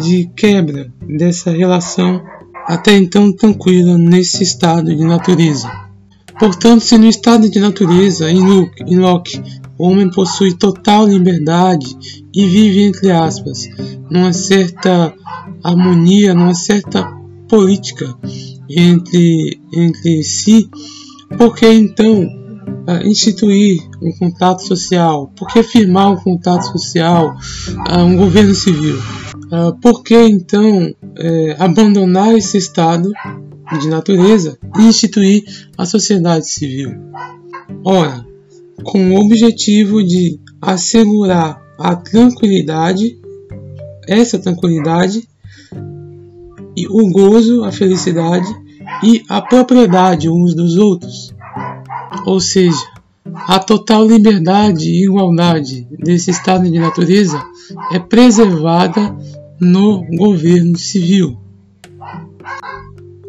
de 0.00 0.30
quebra 0.36 0.92
dessa 1.08 1.50
relação 1.50 2.22
até 2.66 2.96
então 2.96 3.32
tranquila 3.32 3.96
nesse 3.96 4.42
estado 4.42 4.94
de 4.94 5.04
natureza. 5.04 5.85
Portanto, 6.38 6.82
se 6.82 6.98
no 6.98 7.06
estado 7.06 7.48
de 7.48 7.58
natureza, 7.58 8.30
em 8.30 8.40
Locke, 8.40 8.82
em 8.84 8.98
Locke 8.98 9.42
o 9.78 9.88
homem 9.88 10.10
possui 10.10 10.54
total 10.54 11.06
liberdade 11.06 11.96
e 12.34 12.46
vive, 12.46 12.84
entre 12.84 13.10
aspas, 13.10 13.68
numa 14.10 14.32
certa 14.32 15.14
harmonia, 15.62 16.34
numa 16.34 16.54
certa 16.54 17.04
política 17.48 18.14
entre, 18.68 19.60
entre 19.72 20.22
si, 20.22 20.68
porque 21.36 21.66
então 21.66 22.26
uh, 22.88 23.06
instituir 23.06 23.80
um 24.02 24.12
contato 24.18 24.62
social? 24.62 25.32
Por 25.36 25.48
que 25.48 25.62
firmar 25.62 26.12
um 26.12 26.16
contato 26.16 26.62
social, 26.62 27.36
um 27.98 28.16
governo 28.16 28.54
civil? 28.54 28.98
Uh, 29.46 29.78
por 29.80 30.02
que 30.02 30.16
então 30.16 30.88
uh, 30.88 31.62
abandonar 31.62 32.34
esse 32.34 32.56
estado 32.56 33.12
de 33.80 33.88
natureza 33.88 34.58
e 34.78 34.82
instituir 34.82 35.44
a 35.76 35.84
sociedade 35.84 36.48
civil? 36.48 36.92
Ora, 37.84 38.24
com 38.82 39.10
o 39.10 39.20
objetivo 39.20 40.02
de 40.02 40.38
assegurar 40.60 41.60
a 41.78 41.94
tranquilidade, 41.96 43.18
essa 44.08 44.38
tranquilidade 44.38 45.28
e 46.76 46.86
o 46.88 47.10
gozo, 47.10 47.64
a 47.64 47.72
felicidade 47.72 48.46
e 49.02 49.22
a 49.28 49.40
propriedade 49.40 50.28
uns 50.28 50.54
dos 50.54 50.76
outros. 50.76 51.34
Ou 52.26 52.40
seja, 52.40 52.96
a 53.34 53.58
total 53.58 54.06
liberdade 54.06 54.88
e 54.88 55.04
igualdade 55.04 55.86
desse 55.98 56.30
estado 56.30 56.70
de 56.70 56.78
natureza 56.78 57.42
é 57.92 57.98
preservada 57.98 59.16
no 59.60 60.04
governo 60.16 60.76
civil. 60.76 61.38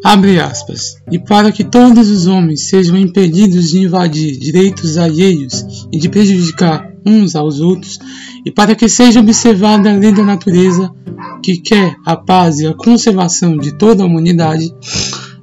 Abre 0.04 0.38
aspas. 0.38 0.96
E 1.10 1.18
para 1.18 1.50
que 1.50 1.64
todos 1.64 2.08
os 2.08 2.26
homens 2.26 2.68
sejam 2.68 2.96
impedidos 2.96 3.70
de 3.70 3.80
invadir 3.80 4.38
direitos 4.38 4.96
alheios 4.96 5.88
e 5.92 5.98
de 5.98 6.08
prejudicar 6.08 6.92
uns 7.04 7.34
aos 7.34 7.60
outros, 7.60 7.98
e 8.44 8.50
para 8.50 8.74
que 8.74 8.88
seja 8.88 9.20
observada 9.20 9.90
a 9.90 9.96
lei 9.96 10.12
da 10.12 10.22
natureza 10.22 10.90
que 11.42 11.58
quer 11.58 11.96
a 12.04 12.16
paz 12.16 12.60
e 12.60 12.66
a 12.66 12.74
conservação 12.74 13.56
de 13.56 13.76
toda 13.76 14.02
a 14.02 14.06
humanidade, 14.06 14.72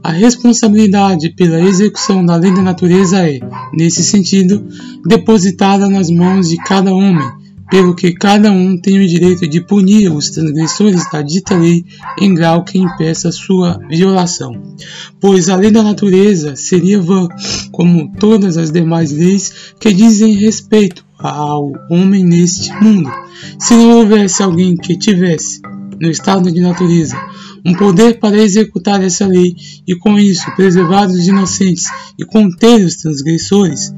a 0.04 0.12
responsabilidade 0.12 1.30
pela 1.36 1.60
execução 1.60 2.26
da 2.26 2.36
lei 2.36 2.54
da 2.54 2.62
natureza 2.62 3.28
é, 3.28 3.40
nesse 3.74 4.04
sentido, 4.04 4.66
depositada 5.06 5.90
nas 5.90 6.10
mãos 6.10 6.50
de 6.50 6.58
cada 6.58 6.94
homem, 6.94 7.28
pelo 7.70 7.96
que 7.96 8.14
cada 8.14 8.52
um 8.52 8.80
tem 8.80 9.00
o 9.00 9.08
direito 9.08 9.48
de 9.48 9.62
punir 9.62 10.12
os 10.12 10.30
transgressores 10.30 11.10
da 11.12 11.22
dita 11.22 11.56
lei 11.56 11.86
em 12.20 12.34
grau 12.34 12.64
que 12.64 12.78
impeça 12.78 13.32
sua 13.32 13.80
violação. 13.90 14.76
Pois 15.20 15.50
a 15.50 15.56
lei 15.56 15.72
da 15.72 15.84
natureza 15.84 16.56
seria 16.56 17.02
vã, 17.02 17.28
como 17.72 18.12
todas 18.20 18.58
as 18.58 18.72
demais 18.72 19.12
leis 19.12 19.74
que 19.80 19.94
dizem 19.94 20.36
respeito 20.36 21.06
ao 21.18 21.72
homem 21.90 22.24
neste 22.24 22.72
mundo, 22.82 23.12
se 23.60 23.74
não 23.74 24.00
houvesse 24.00 24.44
alguém 24.44 24.76
que 24.76 24.98
tivesse, 24.98 25.62
no 26.00 26.10
estado 26.10 26.52
de 26.52 26.60
natureza, 26.60 27.18
um 27.66 27.74
poder 27.74 28.20
para 28.20 28.38
executar 28.38 29.02
essa 29.02 29.26
lei 29.26 29.56
e 29.88 29.96
com 29.96 30.20
isso 30.20 30.54
preservar 30.56 31.08
os 31.08 31.28
inocentes 31.28 31.86
e 32.18 32.24
conter 32.24 32.86
os 32.86 32.98
transgressores. 32.98 33.92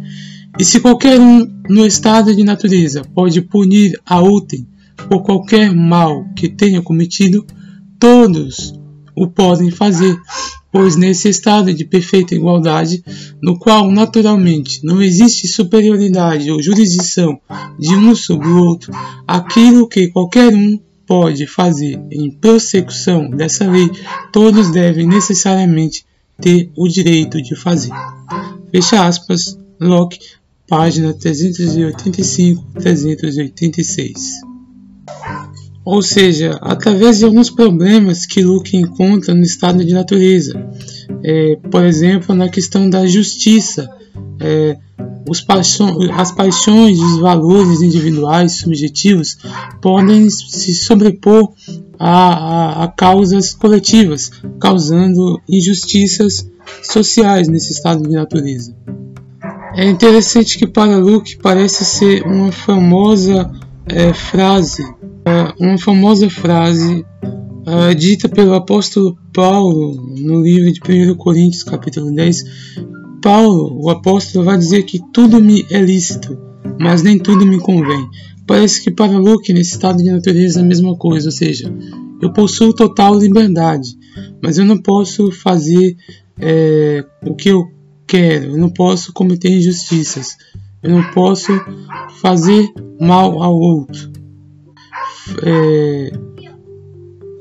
E 0.59 0.65
se 0.65 0.79
qualquer 0.79 1.19
um 1.19 1.47
no 1.69 1.85
estado 1.85 2.35
de 2.35 2.43
natureza 2.43 3.03
pode 3.13 3.41
punir 3.41 3.99
a 4.05 4.19
outrem 4.19 4.67
por 5.09 5.21
qualquer 5.21 5.73
mal 5.73 6.25
que 6.35 6.49
tenha 6.49 6.81
cometido, 6.81 7.45
todos 7.99 8.73
o 9.15 9.27
podem 9.27 9.71
fazer, 9.71 10.15
pois 10.71 10.95
nesse 10.95 11.29
estado 11.29 11.73
de 11.73 11.83
perfeita 11.85 12.35
igualdade, 12.35 13.03
no 13.41 13.57
qual 13.57 13.89
naturalmente 13.89 14.83
não 14.83 15.01
existe 15.01 15.47
superioridade 15.47 16.51
ou 16.51 16.61
jurisdição 16.61 17.39
de 17.79 17.95
um 17.95 18.15
sobre 18.15 18.47
o 18.47 18.63
outro, 18.63 18.91
aquilo 19.27 19.87
que 19.87 20.09
qualquer 20.09 20.53
um 20.53 20.79
pode 21.07 21.47
fazer 21.47 21.99
em 22.11 22.29
prossecução 22.29 23.29
dessa 23.29 23.65
lei, 23.65 23.89
todos 24.31 24.69
devem 24.71 25.07
necessariamente 25.07 26.05
ter 26.39 26.69
o 26.75 26.87
direito 26.87 27.41
de 27.41 27.55
fazer. 27.55 27.93
Fecha 28.71 29.05
aspas, 29.07 29.57
Locke, 29.79 30.19
página 30.67 31.13
385-386. 31.13 34.13
Ou 35.85 36.01
seja, 36.01 36.57
através 36.61 37.19
de 37.19 37.25
alguns 37.25 37.49
problemas 37.49 38.25
que 38.25 38.43
Luke 38.43 38.75
encontra 38.75 39.33
no 39.33 39.43
estado 39.43 39.85
de 39.85 39.93
natureza, 39.93 40.69
é, 41.23 41.55
por 41.71 41.85
exemplo, 41.85 42.35
na 42.35 42.49
questão 42.49 42.89
da 42.89 43.07
justiça, 43.07 43.89
é, 44.41 44.77
as 46.13 46.31
paixões 46.31 46.99
os 46.99 47.19
valores 47.19 47.81
individuais 47.81 48.57
subjetivos 48.57 49.37
podem 49.81 50.29
se 50.29 50.75
sobrepor 50.75 51.53
a, 51.99 52.09
a, 52.09 52.83
a 52.83 52.87
causas 52.89 53.53
coletivas, 53.53 54.29
causando 54.59 55.41
injustiças 55.49 56.49
sociais 56.83 57.47
nesse 57.47 57.71
estado 57.71 58.03
de 58.03 58.13
natureza. 58.13 58.75
É 59.77 59.87
interessante 59.87 60.57
que 60.57 60.65
para 60.65 60.97
Luke 60.97 61.37
parece 61.37 61.85
ser 61.85 62.23
uma 62.23 62.51
famosa 62.51 63.47
é, 63.85 64.11
frase, 64.11 64.81
é, 65.23 65.53
uma 65.63 65.77
famosa 65.77 66.27
frase 66.31 67.05
é, 67.63 67.93
dita 67.93 68.27
pelo 68.27 68.55
apóstolo 68.55 69.15
Paulo 69.31 70.15
no 70.17 70.41
livro 70.41 70.73
de 70.73 71.11
1 71.11 71.13
Coríntios 71.13 71.61
capítulo 71.61 72.11
10. 72.11 72.43
Paulo, 73.21 73.79
o 73.79 73.91
apóstolo, 73.91 74.45
vai 74.45 74.57
dizer 74.57 74.81
que 74.81 74.99
tudo 75.13 75.39
me 75.39 75.63
é 75.69 75.79
lícito, 75.79 76.35
mas 76.79 77.03
nem 77.03 77.19
tudo 77.19 77.45
me 77.45 77.59
convém. 77.59 78.09
Parece 78.47 78.83
que 78.83 78.89
para 78.89 79.15
Luke, 79.19 79.53
nesse 79.53 79.73
estado 79.73 79.99
de 79.99 80.09
natureza, 80.09 80.59
é 80.59 80.63
a 80.63 80.65
mesma 80.65 80.95
coisa, 80.95 81.27
ou 81.27 81.31
seja, 81.31 81.71
eu 82.19 82.33
possuo 82.33 82.73
total 82.73 83.13
liberdade, 83.13 83.89
mas 84.41 84.57
eu 84.57 84.65
não 84.65 84.79
posso 84.79 85.31
fazer 85.31 85.95
é, 86.39 87.05
o 87.23 87.35
que 87.35 87.49
eu 87.49 87.76
quero, 88.07 88.51
eu 88.51 88.57
não 88.57 88.69
posso 88.69 89.11
cometer 89.11 89.49
injustiças, 89.49 90.37
eu 90.81 90.91
não 90.91 91.03
posso 91.11 91.51
fazer 92.21 92.67
mal 92.99 93.43
ao 93.43 93.59
outro. 93.59 94.11
É, 95.43 96.11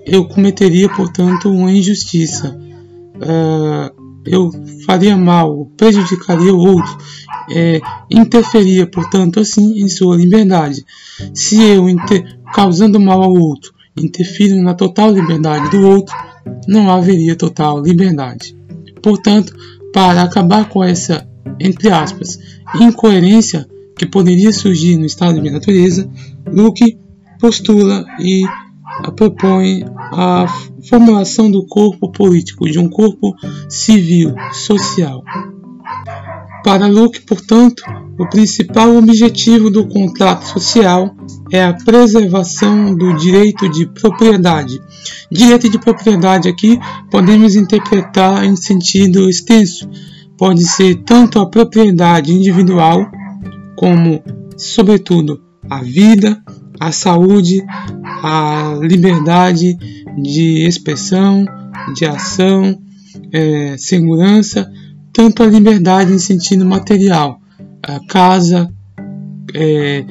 eu 0.04 0.26
cometeria, 0.26 0.88
portanto, 0.88 1.50
uma 1.50 1.70
injustiça. 1.70 2.58
É, 3.20 3.92
eu 4.26 4.50
faria 4.84 5.16
mal, 5.16 5.70
prejudicaria 5.76 6.52
o 6.52 6.58
outro, 6.58 6.98
é, 7.50 7.80
interferia, 8.10 8.86
portanto, 8.86 9.38
assim, 9.38 9.80
em 9.80 9.88
sua 9.88 10.16
liberdade. 10.16 10.84
Se 11.32 11.62
eu, 11.62 11.88
inter, 11.88 12.38
causando 12.52 12.98
mal 12.98 13.22
ao 13.22 13.32
outro, 13.32 13.72
interfiro 13.96 14.56
na 14.56 14.74
total 14.74 15.12
liberdade 15.12 15.70
do 15.70 15.86
outro, 15.86 16.14
não 16.66 16.90
haveria 16.90 17.36
total 17.36 17.80
liberdade. 17.80 18.56
Portanto, 19.00 19.54
para 19.92 20.22
acabar 20.22 20.68
com 20.68 20.82
essa, 20.82 21.26
entre 21.60 21.88
aspas, 21.90 22.38
incoerência 22.80 23.66
que 23.96 24.06
poderia 24.06 24.52
surgir 24.52 24.96
no 24.96 25.06
estado 25.06 25.40
de 25.40 25.50
natureza, 25.50 26.08
Luke 26.46 26.98
postula 27.40 28.04
e 28.20 28.42
propõe 29.14 29.84
a 30.12 30.46
formulação 30.88 31.50
do 31.50 31.66
corpo 31.66 32.10
político, 32.12 32.70
de 32.70 32.78
um 32.78 32.88
corpo 32.88 33.34
civil, 33.68 34.34
social. 34.52 35.22
Para 36.66 36.88
Luke, 36.88 37.20
portanto, 37.20 37.80
o 38.18 38.28
principal 38.28 38.96
objetivo 38.96 39.70
do 39.70 39.86
contrato 39.86 40.48
social 40.48 41.14
é 41.52 41.62
a 41.62 41.72
preservação 41.72 42.92
do 42.92 43.14
direito 43.14 43.68
de 43.68 43.86
propriedade. 43.86 44.80
Direito 45.30 45.70
de 45.70 45.78
propriedade 45.78 46.48
aqui 46.48 46.76
podemos 47.08 47.54
interpretar 47.54 48.44
em 48.44 48.56
sentido 48.56 49.30
extenso. 49.30 49.88
Pode 50.36 50.64
ser 50.64 50.96
tanto 51.04 51.38
a 51.38 51.48
propriedade 51.48 52.32
individual, 52.32 53.06
como, 53.76 54.20
sobretudo, 54.56 55.40
a 55.70 55.84
vida, 55.84 56.42
a 56.80 56.90
saúde, 56.90 57.64
a 58.24 58.76
liberdade 58.82 59.78
de 60.20 60.66
expressão, 60.66 61.44
de 61.94 62.04
ação, 62.06 62.76
é, 63.32 63.76
segurança, 63.78 64.68
tanto 65.16 65.42
a 65.42 65.46
liberdade 65.46 66.12
em 66.12 66.18
sentido 66.18 66.66
material, 66.66 67.40
a 67.82 67.98
casa, 68.06 68.70
é, 69.54 70.04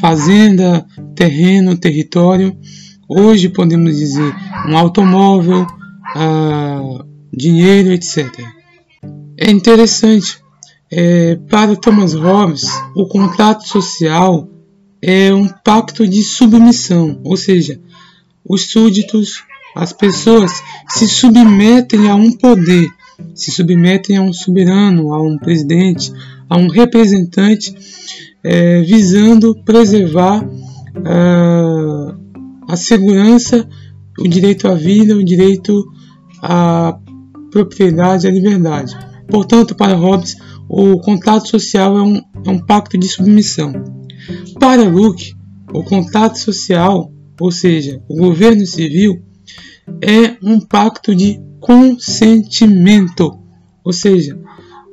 fazenda, 0.00 0.84
terreno, 1.14 1.76
território. 1.76 2.58
Hoje 3.08 3.48
podemos 3.48 3.96
dizer 3.96 4.34
um 4.68 4.76
automóvel, 4.76 5.64
dinheiro, 7.32 7.92
etc. 7.92 8.26
É 9.36 9.48
interessante. 9.48 10.40
É, 10.90 11.36
para 11.48 11.76
Thomas 11.76 12.12
Hobbes, 12.12 12.64
o 12.96 13.06
contrato 13.06 13.62
social 13.68 14.48
é 15.00 15.32
um 15.32 15.46
pacto 15.46 16.04
de 16.04 16.24
submissão, 16.24 17.20
ou 17.22 17.36
seja, 17.36 17.80
os 18.44 18.72
súditos, 18.72 19.44
as 19.76 19.92
pessoas 19.92 20.50
se 20.88 21.08
submetem 21.08 22.10
a 22.10 22.16
um 22.16 22.32
poder, 22.32 22.90
se 23.34 23.50
submetem 23.50 24.16
a 24.16 24.22
um 24.22 24.32
soberano, 24.32 25.12
a 25.12 25.22
um 25.22 25.38
presidente, 25.38 26.12
a 26.48 26.56
um 26.56 26.68
representante, 26.68 27.74
é, 28.42 28.82
visando 28.82 29.54
preservar 29.64 30.44
uh, 30.44 32.14
a 32.68 32.76
segurança, 32.76 33.68
o 34.18 34.28
direito 34.28 34.68
à 34.68 34.74
vida, 34.74 35.16
o 35.16 35.24
direito 35.24 35.84
à 36.42 36.98
propriedade, 37.50 38.26
à 38.26 38.30
liberdade. 38.30 38.96
Portanto, 39.28 39.74
para 39.74 39.94
Hobbes, 39.94 40.36
o 40.68 40.98
contato 41.00 41.48
social 41.48 41.96
é 41.98 42.02
um, 42.02 42.16
é 42.44 42.50
um 42.50 42.58
pacto 42.58 42.98
de 42.98 43.08
submissão. 43.08 43.72
Para 44.58 44.82
Luke, 44.82 45.34
o 45.72 45.82
contato 45.82 46.38
social, 46.38 47.12
ou 47.40 47.50
seja, 47.50 48.02
o 48.08 48.16
governo 48.16 48.66
civil, 48.66 49.22
é 50.00 50.36
um 50.42 50.60
pacto 50.60 51.14
de 51.14 51.40
consentimento, 51.58 53.38
ou 53.84 53.92
seja, 53.92 54.38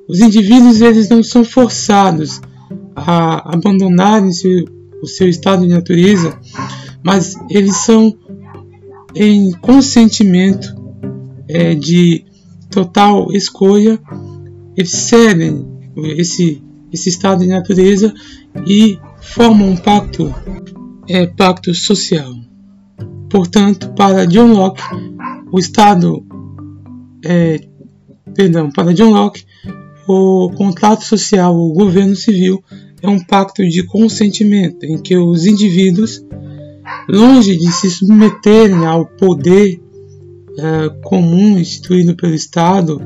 os 0.08 0.20
indivíduos 0.20 0.82
eles 0.82 1.10
não 1.10 1.22
são 1.22 1.44
forçados 1.44 2.42
a 2.96 3.54
abandonarem 3.54 4.32
seu, 4.32 4.66
o 5.02 5.08
seu 5.08 5.28
estado 5.28 5.64
de 5.64 5.74
natureza, 5.74 6.38
mas 7.04 7.36
eles 7.50 7.78
são 7.78 8.18
em 9.16 9.52
consentimento 9.52 10.76
é, 11.48 11.74
de 11.74 12.26
total 12.70 13.32
escolha, 13.32 14.00
eles 14.76 14.92
cedem 14.92 15.66
esse, 16.18 16.62
esse 16.92 17.10
estado 17.10 17.40
de 17.40 17.48
natureza 17.48 18.14
e 18.66 19.00
formam 19.22 19.70
um 19.70 19.78
pacto, 19.78 20.34
é, 21.08 21.26
pacto 21.26 21.74
social. 21.74 22.47
Portanto, 23.30 23.90
para 23.94 24.26
John 24.26 24.54
Locke, 24.54 24.82
o 25.52 25.60
Estado, 25.60 26.26
é, 27.26 27.62
perdão, 28.34 28.72
para 28.72 28.94
John 28.94 29.12
Locke, 29.12 29.46
o 30.08 30.50
contrato 30.56 31.04
social, 31.04 31.56
o 31.56 31.74
governo 31.74 32.16
civil, 32.16 32.64
é 33.02 33.08
um 33.08 33.20
pacto 33.20 33.68
de 33.68 33.84
consentimento 33.84 34.84
em 34.86 34.98
que 34.98 35.18
os 35.18 35.46
indivíduos, 35.46 36.24
longe 37.10 37.58
de 37.58 37.72
se 37.72 37.90
submeterem 37.92 38.86
ao 38.86 39.06
poder 39.06 39.82
é, 40.58 40.90
comum 41.04 41.60
instituído 41.60 42.16
pelo 42.16 42.34
Estado, 42.34 43.02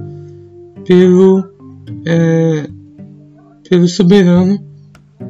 pelo, 0.85 1.43
é, 2.05 2.69
pelo 3.67 3.87
soberano, 3.87 4.63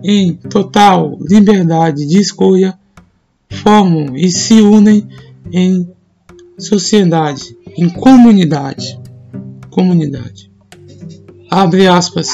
em 0.04 0.36
total 0.36 1.18
liberdade 1.22 2.08
de 2.08 2.20
escolha, 2.20 2.78
formam 3.52 4.16
e 4.16 4.32
se 4.32 4.62
unem 4.62 5.08
em 5.52 5.88
sociedade, 6.58 7.56
em 7.78 7.90
comunidade. 7.90 9.00
Comunidade. 9.70 10.52
Abre 11.50 11.88
aspas. 11.88 12.30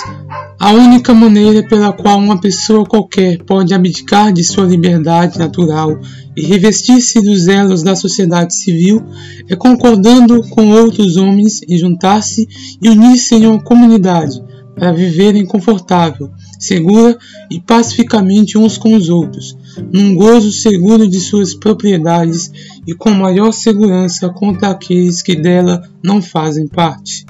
A 0.59 0.71
única 0.73 1.13
maneira 1.13 1.67
pela 1.67 1.91
qual 1.93 2.19
uma 2.19 2.39
pessoa 2.39 2.85
qualquer 2.85 3.43
pode 3.43 3.73
abdicar 3.73 4.31
de 4.31 4.43
sua 4.43 4.65
liberdade 4.65 5.37
natural 5.37 5.99
e 6.35 6.41
revestir-se 6.43 7.21
dos 7.21 7.47
elos 7.47 7.81
da 7.81 7.95
sociedade 7.95 8.55
civil 8.55 9.03
é 9.47 9.55
concordando 9.55 10.41
com 10.49 10.69
outros 10.69 11.15
homens 11.15 11.61
em 11.67 11.77
juntar-se 11.77 12.47
e 12.81 12.89
unir-se 12.89 13.35
em 13.35 13.47
uma 13.47 13.61
comunidade, 13.61 14.39
para 14.75 14.93
viverem 14.93 15.45
confortável, 15.45 16.29
segura 16.59 17.17
e 17.49 17.59
pacificamente 17.59 18.57
uns 18.57 18.77
com 18.77 18.95
os 18.95 19.09
outros, 19.09 19.57
num 19.91 20.15
gozo 20.15 20.51
seguro 20.51 21.07
de 21.07 21.19
suas 21.19 21.53
propriedades 21.53 22.51
e 22.85 22.93
com 22.93 23.11
maior 23.11 23.51
segurança 23.51 24.29
contra 24.29 24.69
aqueles 24.69 25.21
que 25.21 25.35
dela 25.35 25.81
não 26.03 26.21
fazem 26.21 26.67
parte. 26.67 27.25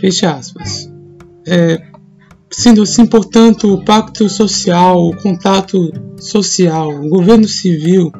Fecha 0.00 0.32
aspas. 0.32 0.90
É, 1.46 1.80
sendo 2.50 2.82
assim, 2.82 3.06
portanto, 3.06 3.72
o 3.72 3.84
pacto 3.84 4.28
social, 4.28 5.08
o 5.08 5.16
contato 5.16 5.92
social, 6.18 6.90
o 6.90 7.08
governo 7.08 7.48
civil, 7.48 8.12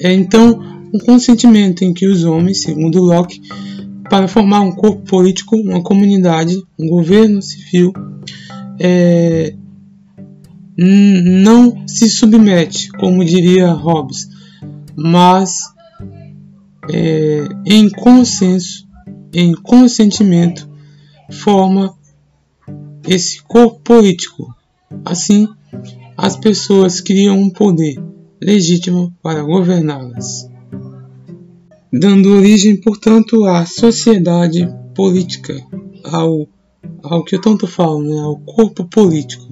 é 0.00 0.12
então 0.12 0.62
um 0.92 0.98
consentimento 0.98 1.82
em 1.82 1.92
que 1.92 2.06
os 2.06 2.24
homens, 2.24 2.62
segundo 2.62 3.02
Locke, 3.02 3.40
para 4.08 4.26
formar 4.26 4.60
um 4.60 4.72
corpo 4.72 5.02
político, 5.02 5.56
uma 5.56 5.82
comunidade, 5.82 6.56
um 6.78 6.88
governo 6.88 7.42
civil, 7.42 7.92
é, 8.78 9.54
não 10.76 11.86
se 11.86 12.08
submete, 12.08 12.88
como 12.92 13.24
diria 13.24 13.72
Hobbes, 13.72 14.28
mas 14.96 15.62
é, 16.90 17.48
em 17.66 17.90
consenso, 17.90 18.86
em 19.32 19.52
consentimento, 19.54 20.68
forma 21.30 21.94
esse 23.06 23.42
corpo 23.42 23.80
político. 23.80 24.54
Assim, 25.04 25.48
as 26.16 26.36
pessoas 26.36 27.00
criam 27.00 27.38
um 27.38 27.50
poder 27.50 27.96
legítimo 28.40 29.12
para 29.22 29.42
governá-las 29.42 30.48
dando 31.92 32.36
origem, 32.36 32.76
portanto, 32.76 33.44
à 33.44 33.64
sociedade 33.64 34.68
política, 34.94 35.54
ao, 36.04 36.48
ao 37.02 37.24
que 37.24 37.36
eu 37.36 37.40
tanto 37.40 37.66
falo, 37.66 38.02
né, 38.02 38.18
ao 38.20 38.36
corpo 38.38 38.84
político, 38.84 39.46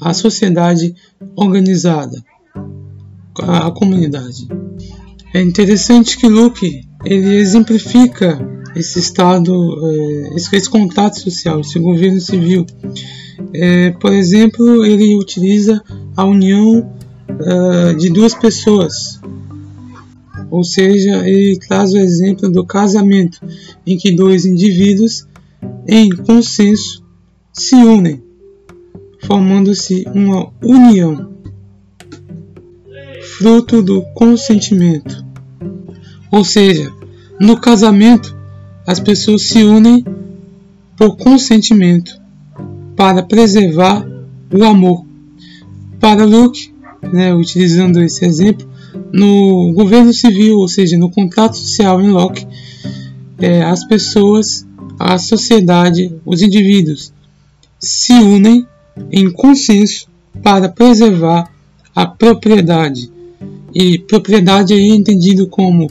à 0.00 0.14
sociedade 0.14 0.94
organizada, 1.36 2.22
à 3.40 3.70
comunidade. 3.70 4.48
É 5.34 5.42
interessante 5.42 6.16
que 6.16 6.28
Luke 6.28 6.82
ele 7.04 7.36
exemplifica 7.36 8.38
esse 8.74 8.98
estado, 8.98 9.52
é, 9.86 10.36
esse, 10.36 10.70
contato 10.70 11.20
social, 11.20 11.60
esse 11.60 11.78
governo 11.78 12.20
civil. 12.20 12.66
É, 13.52 13.90
por 13.92 14.12
exemplo, 14.12 14.84
ele 14.84 15.16
utiliza 15.16 15.82
a 16.16 16.24
união 16.24 16.90
uh, 17.30 17.94
de 17.96 18.10
duas 18.10 18.34
pessoas, 18.34 19.20
ou 20.50 20.64
seja, 20.64 21.28
ele 21.28 21.58
traz 21.58 21.92
o 21.92 21.98
exemplo 21.98 22.50
do 22.50 22.64
casamento, 22.64 23.38
em 23.86 23.96
que 23.96 24.10
dois 24.10 24.44
indivíduos, 24.44 25.26
em 25.88 26.10
consenso, 26.10 27.02
se 27.52 27.74
unem, 27.74 28.22
formando-se 29.24 30.04
uma 30.14 30.52
união, 30.62 31.32
fruto 33.38 33.82
do 33.82 34.02
consentimento. 34.14 35.24
Ou 36.30 36.44
seja, 36.44 36.92
no 37.40 37.58
casamento, 37.58 38.36
as 38.86 39.00
pessoas 39.00 39.42
se 39.42 39.62
unem 39.64 40.04
por 40.96 41.16
consentimento 41.16 42.20
para 42.94 43.22
preservar 43.22 44.06
o 44.52 44.64
amor. 44.64 45.06
Para 45.98 46.24
Luke, 46.24 46.72
né, 47.12 47.32
utilizando 47.32 48.00
esse 48.02 48.24
exemplo, 48.24 48.68
no 49.12 49.72
governo 49.72 50.12
civil, 50.12 50.58
ou 50.58 50.68
seja, 50.68 50.98
no 50.98 51.10
contrato 51.10 51.56
social 51.56 52.00
em 52.00 52.10
Locke, 52.10 52.46
é, 53.38 53.62
as 53.62 53.84
pessoas, 53.84 54.66
a 54.98 55.18
sociedade, 55.18 56.12
os 56.24 56.42
indivíduos 56.42 57.12
se 57.78 58.12
unem 58.12 58.66
em 59.12 59.30
consenso 59.30 60.08
para 60.42 60.68
preservar 60.68 61.50
a 61.94 62.06
propriedade. 62.06 63.10
E 63.74 63.98
propriedade 63.98 64.72
aí 64.74 64.90
é 64.90 64.94
entendido 64.94 65.46
como 65.46 65.88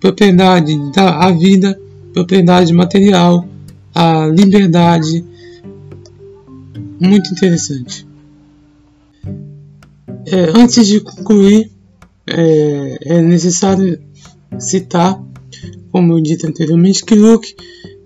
propriedade 0.00 0.76
da 0.92 1.30
vida, 1.30 1.78
propriedade 2.12 2.72
material, 2.72 3.46
a 3.94 4.26
liberdade. 4.26 5.24
Muito 6.98 7.30
interessante. 7.32 8.06
É, 10.26 10.52
antes 10.56 10.86
de 10.86 11.00
concluir, 11.00 11.70
é, 12.26 12.98
é 13.16 13.22
necessário 13.22 14.00
citar, 14.58 15.20
como 15.90 16.12
eu 16.12 16.20
disse 16.20 16.46
anteriormente, 16.46 17.04
que 17.04 17.14
Luke 17.14 17.54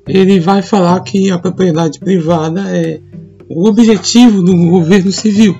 ele 0.07 0.39
vai 0.41 0.63
falar 0.63 1.01
que 1.01 1.31
a 1.31 1.39
propriedade 1.39 1.99
privada 1.99 2.61
é 2.77 3.01
o 3.49 3.69
objetivo 3.69 4.43
do 4.43 4.57
governo 4.57 5.11
civil. 5.13 5.59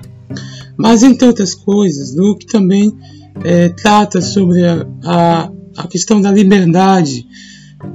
Mas, 0.77 1.03
entre 1.03 1.27
outras 1.27 1.55
coisas, 1.55 2.15
Luke 2.15 2.45
também 2.45 2.95
é, 3.43 3.69
trata 3.69 4.21
sobre 4.21 4.65
a, 4.65 4.87
a, 5.03 5.51
a, 5.77 5.87
questão 5.87 6.21
da 6.21 6.31
liberdade 6.31 7.25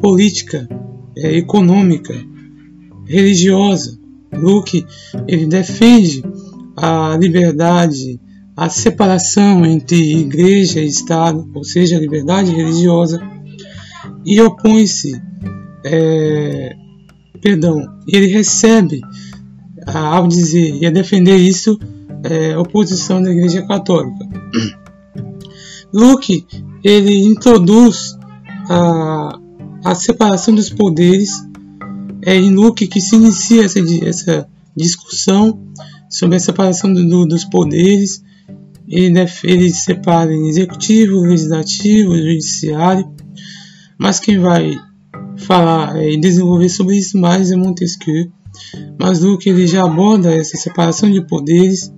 política, 0.00 0.68
é, 1.16 1.36
econômica, 1.36 2.14
religiosa. 3.06 3.98
Luke 4.32 4.84
ele 5.28 5.46
defende 5.46 6.24
a 6.76 7.16
liberdade 7.20 8.18
a 8.56 8.68
separação 8.68 9.64
entre 9.64 10.20
igreja 10.20 10.80
e 10.80 10.86
Estado, 10.86 11.48
ou 11.54 11.64
seja, 11.64 11.96
a 11.96 12.00
liberdade 12.00 12.52
religiosa, 12.52 13.20
e 14.24 14.40
opõe-se, 14.40 15.20
é, 15.84 16.76
perdão, 17.40 17.82
ele 18.06 18.26
recebe, 18.26 19.00
ao 19.86 20.26
dizer 20.26 20.76
e 20.80 20.86
a 20.86 20.90
defender 20.90 21.36
isso, 21.36 21.78
é, 22.24 22.56
oposição 22.56 23.22
da 23.22 23.30
Igreja 23.30 23.62
Católica. 23.66 24.28
Luke 25.92 26.46
ele 26.82 27.24
introduz 27.24 28.18
a, 28.68 29.38
a 29.84 29.94
separação 29.94 30.54
dos 30.54 30.70
poderes, 30.70 31.30
é 32.24 32.34
em 32.36 32.54
Luke 32.54 32.86
que 32.86 33.00
se 33.00 33.16
inicia 33.16 33.64
essa, 33.64 33.78
essa 34.04 34.48
discussão 34.76 35.60
sobre 36.08 36.36
a 36.36 36.40
separação 36.40 36.92
do, 36.92 37.06
do, 37.06 37.26
dos 37.26 37.44
poderes. 37.44 38.22
Ele, 38.88 39.18
ele 39.44 39.70
separa 39.70 40.32
em 40.32 40.48
executivo, 40.48 41.20
legislativo, 41.22 42.16
judiciário, 42.16 43.10
mas 43.96 44.20
quem 44.20 44.38
vai 44.38 44.76
falar 45.36 46.02
e 46.02 46.16
desenvolver 46.16 46.68
sobre 46.68 46.96
isso 46.96 47.18
mais 47.18 47.50
é 47.50 47.56
Montesquieu. 47.56 48.30
Mas 48.98 49.20
Luke 49.20 49.48
ele 49.48 49.66
já 49.66 49.84
aborda 49.84 50.34
essa 50.34 50.56
separação 50.56 51.10
de 51.10 51.26
poderes 51.26 51.92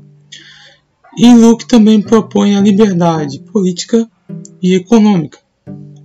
e 1.16 1.33
Luke 1.35 1.66
também 1.66 2.01
propõe 2.01 2.57
a 2.57 2.61
liberdade 2.61 3.40
política 3.40 4.09
e 4.62 4.75
econômica. 4.75 5.38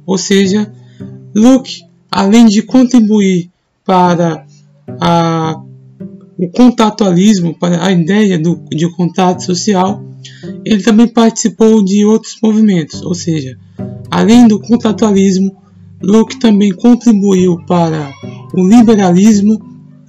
Ou 0.05 0.17
seja, 0.17 0.71
Luke, 1.35 1.81
além 2.11 2.45
de 2.47 2.61
contribuir 2.61 3.49
para 3.85 4.45
a, 4.99 5.61
o 6.37 6.49
contatualismo, 6.49 7.57
para 7.57 7.85
a 7.85 7.91
ideia 7.91 8.37
do, 8.37 8.63
de 8.69 8.89
contato 8.95 9.43
social, 9.43 10.03
ele 10.63 10.83
também 10.83 11.07
participou 11.07 11.83
de 11.83 12.05
outros 12.05 12.37
movimentos, 12.41 13.01
ou 13.01 13.15
seja, 13.15 13.57
além 14.11 14.47
do 14.47 14.59
contratualismo, 14.59 15.55
Locke 16.01 16.39
também 16.39 16.71
contribuiu 16.71 17.57
para 17.65 18.11
o 18.53 18.67
liberalismo 18.67 19.59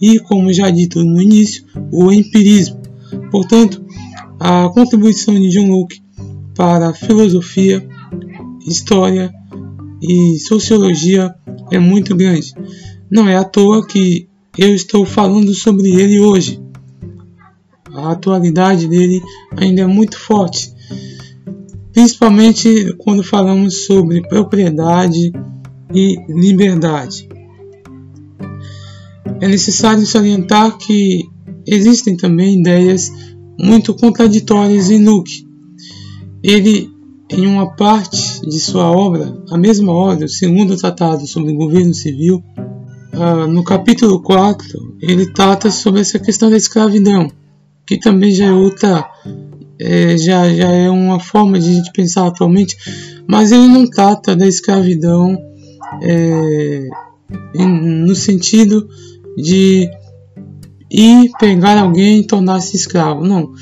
e, 0.01 0.19
como 0.19 0.53
já 0.53 0.71
dito 0.71 1.03
no 1.05 1.21
início, 1.21 1.65
o 1.93 2.13
empirismo. 2.13 2.81
Portanto, 3.31 3.85
a 4.39 4.69
contribuição 4.69 5.35
de 5.35 5.51
John 5.51 5.71
Locke 5.71 6.03
para 6.55 6.91
a 6.91 6.95
filosofia, 6.95 7.87
história 8.67 9.33
e 10.03 10.39
sociologia 10.39 11.35
é 11.71 11.79
muito 11.79 12.17
grande. 12.17 12.55
Não 13.11 13.29
é 13.29 13.37
à 13.37 13.45
toa 13.45 13.87
que 13.87 14.29
eu 14.57 14.75
estou 14.75 15.05
falando 15.05 15.53
sobre 15.55 15.91
ele 15.91 16.21
hoje 16.21 16.61
a 17.95 18.13
atualidade 18.13 18.87
dele 18.89 19.21
ainda 19.57 19.83
é 19.83 19.87
muito 19.87 20.19
forte, 20.19 20.73
principalmente 21.93 22.95
quando 22.99 23.23
falamos 23.23 23.85
sobre 23.87 24.23
propriedade 24.23 25.33
e 25.93 26.17
liberdade. 26.29 27.29
É 29.41 29.49
necessário 29.49 30.07
salientar 30.07 30.77
que 30.79 31.29
existem 31.67 32.17
também 32.17 32.61
ideias 32.61 33.13
muito 33.59 33.95
contraditórias 33.95 34.91
em 34.91 35.05
Luke. 35.05 35.47
Ele, 36.43 36.91
em 37.31 37.47
uma 37.47 37.75
parte 37.75 38.41
de 38.43 38.59
sua 38.61 38.91
obra, 38.91 39.43
a 39.51 39.59
mesma 39.59 39.93
obra, 39.93 40.27
o 40.27 40.29
segundo 40.29 40.77
tratado 40.77 41.27
sobre 41.27 41.53
o 41.53 41.57
governo 41.57 41.95
civil, 41.95 42.43
ah, 43.13 43.47
no 43.47 43.65
capítulo 43.65 44.23
4, 44.23 44.97
ele 45.01 45.33
trata 45.33 45.71
sobre 45.71 46.01
essa 46.01 46.19
questão 46.19 46.51
da 46.51 46.57
escravidão 46.57 47.31
que 47.91 47.99
também 47.99 48.31
já 48.31 48.47
é 48.47 48.53
outra, 48.53 49.05
é, 49.77 50.17
já, 50.17 50.49
já 50.55 50.69
é 50.69 50.89
uma 50.89 51.19
forma 51.19 51.59
de 51.59 51.69
a 51.69 51.73
gente 51.73 51.91
pensar 51.91 52.25
atualmente, 52.25 52.77
mas 53.27 53.51
ele 53.51 53.67
não 53.67 53.85
trata 53.85 54.37
da 54.37 54.47
escravidão 54.47 55.37
é, 56.03 56.89
no 57.55 58.15
sentido 58.15 58.89
de 59.37 59.89
e 60.91 61.31
pegar 61.39 61.79
alguém 61.79 62.21
e 62.21 62.27
tornar-se 62.27 62.77
escravo. 62.77 63.25
Não. 63.25 63.53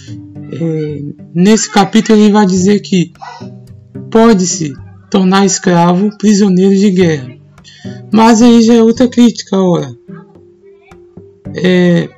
É, 0.50 1.02
nesse 1.34 1.70
capítulo 1.70 2.18
ele 2.18 2.32
vai 2.32 2.46
dizer 2.46 2.80
que 2.80 3.12
pode-se 4.10 4.72
tornar 5.10 5.44
escravo 5.44 6.16
prisioneiro 6.16 6.74
de 6.74 6.90
guerra. 6.90 7.36
Mas 8.12 8.40
aí 8.40 8.62
já 8.62 8.74
é 8.74 8.82
outra 8.82 9.06
crítica, 9.08 9.56
ora. 9.58 9.94
É, 11.54 12.08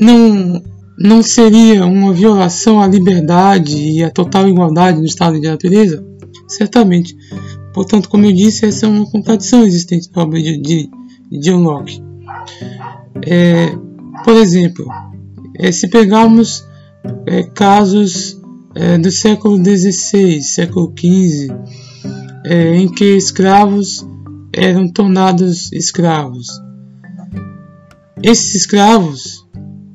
não, 0.00 0.62
não 0.98 1.22
seria 1.22 1.84
uma 1.86 2.12
violação 2.12 2.80
à 2.80 2.86
liberdade 2.86 3.76
e 3.76 4.02
à 4.02 4.10
total 4.10 4.48
igualdade 4.48 4.98
no 4.98 5.06
estado 5.06 5.40
de 5.40 5.46
natureza? 5.46 6.04
Certamente. 6.48 7.16
Portanto, 7.76 8.08
como 8.08 8.24
eu 8.24 8.32
disse, 8.32 8.64
essa 8.64 8.86
é 8.86 8.88
uma 8.88 9.04
contradição 9.04 9.62
existente 9.62 10.08
na 10.16 10.22
obra 10.22 10.40
de, 10.40 10.58
de, 10.62 10.90
de 11.30 11.38
John 11.40 11.58
Locke. 11.58 12.02
É, 13.26 13.66
por 14.24 14.34
exemplo, 14.34 14.88
é, 15.54 15.70
se 15.70 15.86
pegarmos 15.86 16.66
é, 17.26 17.42
casos 17.42 18.40
é, 18.74 18.96
do 18.96 19.10
século 19.10 19.62
XVI, 19.62 20.42
século 20.42 20.90
XV, 20.98 21.54
é, 22.46 22.76
em 22.76 22.88
que 22.88 23.14
escravos 23.14 24.08
eram 24.54 24.90
tornados 24.90 25.70
escravos. 25.70 26.48
Esses 28.22 28.54
escravos 28.54 29.46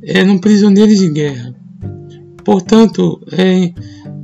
eram 0.04 0.38
prisioneiros 0.38 1.00
de 1.00 1.10
guerra. 1.10 1.56
Portanto, 2.46 3.20
é, 3.32 3.74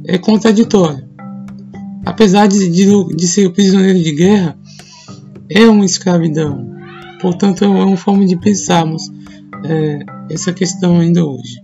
é 0.05 0.19
contraditório. 0.19 1.06
Apesar 2.07 2.47
de, 2.47 2.69
de, 2.69 3.15
de, 3.17 3.27
ser 3.27 3.51
prisioneiro 3.51 4.01
de 4.01 4.13
guerra, 4.13 4.57
é 5.49 5.65
uma 5.65 5.83
escravidão. 5.83 6.73
Portanto, 7.19 7.65
é 7.65 7.67
uma 7.67 7.97
forma 7.97 8.25
de 8.25 8.37
pensarmos 8.37 9.11
é, 9.65 9.99
essa 10.29 10.53
questão 10.53 11.01
ainda 11.01 11.25
hoje. 11.25 11.61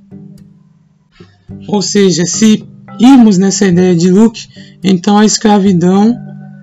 Ou 1.66 1.82
seja, 1.82 2.26
se 2.26 2.62
irmos 3.00 3.38
nessa 3.38 3.66
ideia 3.66 3.96
de 3.96 4.12
Luke, 4.12 4.46
então 4.84 5.18
a 5.18 5.26
escravidão, 5.26 6.14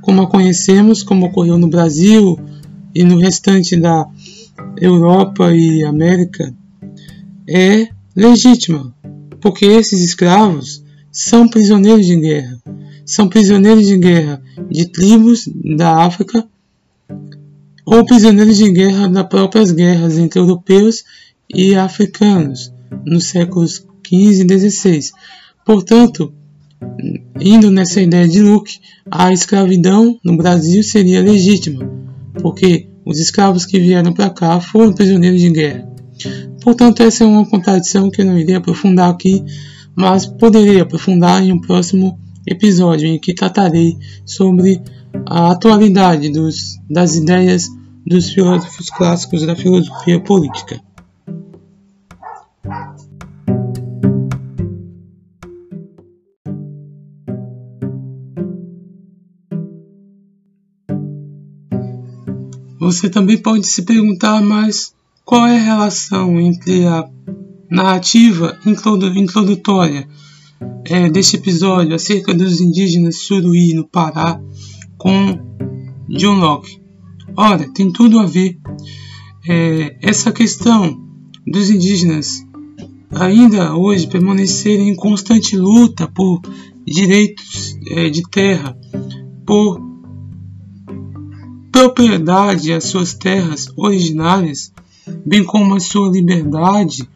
como 0.03 0.21
a 0.21 0.27
conhecemos, 0.27 1.03
como 1.03 1.25
ocorreu 1.25 1.57
no 1.57 1.71
Brasil 1.71 2.39
e 2.95 3.03
no 3.03 3.17
restante 3.17 3.77
da 3.77 4.07
Europa 4.77 5.55
e 5.55 5.83
América, 5.85 6.55
é 7.49 7.89
legítima, 8.15 8.95
porque 9.41 9.65
esses 9.65 10.03
escravos 10.03 10.85
são 11.11 11.49
prisioneiros 11.49 12.05
de 12.05 12.17
guerra. 12.17 12.61
São 13.11 13.29
prisioneiros 13.29 13.89
de 13.89 13.99
guerra 13.99 14.41
de 14.71 14.87
tribos 14.87 15.49
da 15.77 16.05
África 16.05 16.47
ou 17.85 18.05
prisioneiros 18.05 18.57
de 18.57 18.71
guerra 18.71 19.09
das 19.09 19.27
próprias 19.27 19.73
guerras 19.73 20.17
entre 20.17 20.39
europeus 20.39 21.03
e 21.53 21.75
africanos 21.75 22.73
nos 23.05 23.25
séculos 23.25 23.85
XV 24.07 24.47
e 24.49 24.71
XVI. 24.71 25.01
Portanto, 25.67 26.33
indo 27.41 27.69
nessa 27.69 28.01
ideia 28.01 28.29
de 28.29 28.41
Luke, 28.41 28.79
a 29.11 29.33
escravidão 29.33 30.17
no 30.25 30.37
Brasil 30.37 30.81
seria 30.85 31.21
legítima, 31.21 31.91
porque 32.41 32.87
os 33.05 33.19
escravos 33.19 33.67
que 33.67 33.81
vieram 33.81 34.15
para 34.15 34.31
cá 34.31 34.61
foram 34.61 34.93
prisioneiros 34.93 35.41
de 35.41 35.51
guerra. 35.51 35.89
Portanto, 36.63 37.03
essa 37.03 37.25
é 37.25 37.27
uma 37.27 37.45
contradição 37.45 38.09
que 38.09 38.21
eu 38.21 38.27
não 38.27 38.39
irei 38.39 38.55
aprofundar 38.55 39.11
aqui, 39.11 39.43
mas 39.97 40.27
poderei 40.27 40.79
aprofundar 40.79 41.43
em 41.43 41.51
um 41.51 41.61
próximo 41.61 42.17
episódio 42.47 43.07
em 43.07 43.19
que 43.19 43.35
tratarei 43.35 43.97
sobre 44.25 44.81
a 45.27 45.53
atualidade 45.53 46.31
dos, 46.31 46.79
das 46.89 47.17
ideias 47.17 47.69
dos 48.07 48.31
filósofos 48.31 48.91
clássicos 48.91 49.47
da 49.47 49.55
filosofia 49.55 50.21
política. 50.21 50.81
Você 62.79 63.09
também 63.09 63.39
pode 63.39 63.67
se 63.67 63.83
perguntar, 63.83 64.43
mas 64.43 64.93
qual 65.25 65.47
é 65.47 65.57
a 65.57 65.63
relação 65.63 66.41
entre 66.41 66.87
a 66.87 67.09
narrativa 67.71 68.59
introdutória 68.67 70.09
é, 70.85 71.09
deste 71.11 71.37
episódio 71.37 71.95
acerca 71.95 72.35
dos 72.35 72.61
indígenas 72.61 73.17
Suruí 73.17 73.75
no 73.75 73.87
Pará 73.87 74.41
com 74.99 75.39
John 76.09 76.39
Locke? 76.39 76.81
Ora, 77.37 77.69
tem 77.73 77.93
tudo 77.93 78.19
a 78.19 78.27
ver. 78.27 78.59
É, 79.49 79.97
essa 80.03 80.33
questão 80.33 81.01
dos 81.47 81.71
indígenas 81.71 82.45
ainda 83.11 83.75
hoje 83.75 84.07
permanecerem 84.07 84.91
em 84.91 84.97
constante 84.97 85.57
luta 85.57 86.07
por 86.07 86.41
direitos 86.87 87.77
é, 87.89 88.09
de 88.09 88.23
terra, 88.23 88.77
por 89.47 89.81
propriedade 91.73 92.73
às 92.73 92.85
suas 92.85 93.15
terras 93.15 93.73
originárias, 93.77 94.73
bem 95.25 95.45
como 95.45 95.75
a 95.75 95.81
sua 95.81 96.11
liberdade 96.11 97.09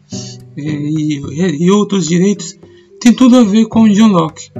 é, 0.57 0.61
e, 0.61 1.21
e, 1.59 1.71
outros 1.71 2.07
direitos, 2.07 2.57
tem 3.05 3.13
tudo 3.13 3.37
a 3.37 3.43
ver 3.43 3.67
com 3.67 3.87
John 3.87 4.07
Locke. 4.07 4.51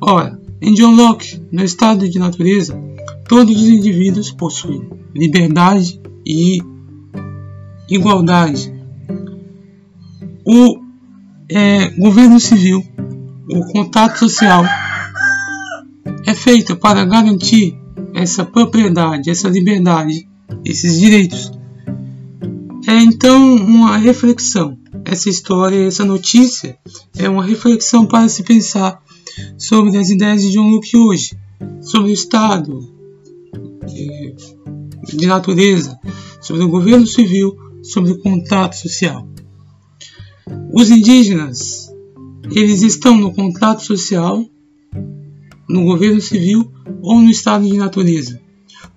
Ora, 0.00 0.40
em 0.62 0.74
John 0.74 0.94
Locke, 0.94 1.42
no 1.50 1.64
estado 1.64 2.08
de 2.08 2.16
natureza, 2.16 2.80
todos 3.28 3.60
os 3.60 3.68
indivíduos 3.68 4.30
possuem 4.30 4.88
liberdade 5.12 6.00
e 6.24 6.62
igualdade. 7.90 8.72
O 10.46 10.78
é, 11.50 11.88
governo 11.98 12.38
civil, 12.38 12.80
o 13.50 13.72
contato 13.72 14.20
social, 14.20 14.64
é 16.28 16.34
feito 16.34 16.76
para 16.76 17.04
garantir 17.04 17.76
essa 18.14 18.44
propriedade, 18.44 19.30
essa 19.30 19.48
liberdade, 19.48 20.28
esses 20.64 21.00
direitos. 21.00 21.50
É 22.86 22.94
então 23.02 23.56
uma 23.56 23.96
reflexão. 23.96 24.78
Essa 25.10 25.30
história, 25.30 25.86
essa 25.86 26.04
notícia 26.04 26.78
é 27.16 27.30
uma 27.30 27.42
reflexão 27.42 28.04
para 28.04 28.28
se 28.28 28.42
pensar 28.42 29.02
sobre 29.56 29.96
as 29.96 30.10
ideias 30.10 30.42
de 30.42 30.50
John 30.50 30.68
Locke 30.68 30.98
hoje, 30.98 31.34
sobre 31.80 32.10
o 32.10 32.12
Estado 32.12 32.78
é, 33.84 34.34
de 35.16 35.26
natureza, 35.26 35.98
sobre 36.42 36.62
o 36.62 36.68
governo 36.68 37.06
civil, 37.06 37.56
sobre 37.82 38.12
o 38.12 38.18
contato 38.18 38.76
social. 38.76 39.26
Os 40.74 40.90
indígenas, 40.90 41.90
eles 42.54 42.82
estão 42.82 43.16
no 43.16 43.32
contato 43.32 43.82
social 43.82 44.44
no 45.66 45.84
governo 45.84 46.20
civil 46.20 46.70
ou 47.00 47.18
no 47.18 47.30
estado 47.30 47.66
de 47.66 47.78
natureza? 47.78 48.38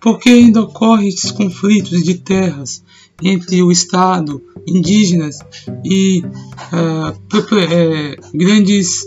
Porque 0.02 0.28
ainda 0.28 0.62
ocorrem 0.62 1.08
esses 1.08 1.32
conflitos 1.32 2.04
de 2.04 2.16
terras 2.16 2.84
entre 3.22 3.62
o 3.62 3.72
Estado, 3.72 4.42
indígenas 4.68 5.40
e 5.84 6.24
uh, 6.74 7.18
grandes 8.34 9.06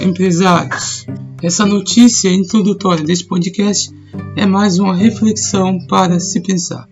empresários. 0.00 1.06
Essa 1.42 1.66
notícia 1.66 2.32
introdutória 2.32 3.04
deste 3.04 3.26
podcast 3.26 3.90
é 4.36 4.46
mais 4.46 4.78
uma 4.78 4.94
reflexão 4.94 5.78
para 5.86 6.20
se 6.20 6.40
pensar. 6.40 6.88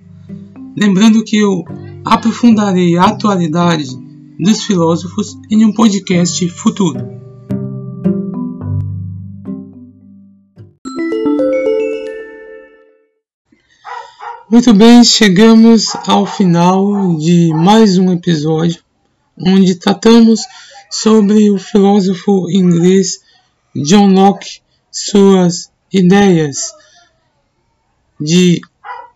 Lembrando 0.77 1.25
que 1.25 1.37
eu 1.37 1.65
aprofundarei 2.05 2.97
a 2.97 3.05
atualidade 3.05 3.87
dos 4.39 4.65
filósofos 4.65 5.39
em 5.51 5.65
um 5.65 5.73
podcast 5.73 6.49
futuro. 6.49 7.20
Muito 14.51 14.75
bem, 14.75 15.05
chegamos 15.05 15.95
ao 16.09 16.27
final 16.27 17.17
de 17.17 17.55
mais 17.55 17.99
um 17.99 18.11
episódio 18.11 18.83
onde 19.39 19.77
tratamos 19.77 20.41
sobre 20.91 21.53
o 21.53 21.57
filósofo 21.57 22.51
inglês 22.51 23.21
John 23.77 24.09
Locke, 24.09 24.61
suas 24.91 25.71
ideias 25.93 26.75
de 28.21 28.61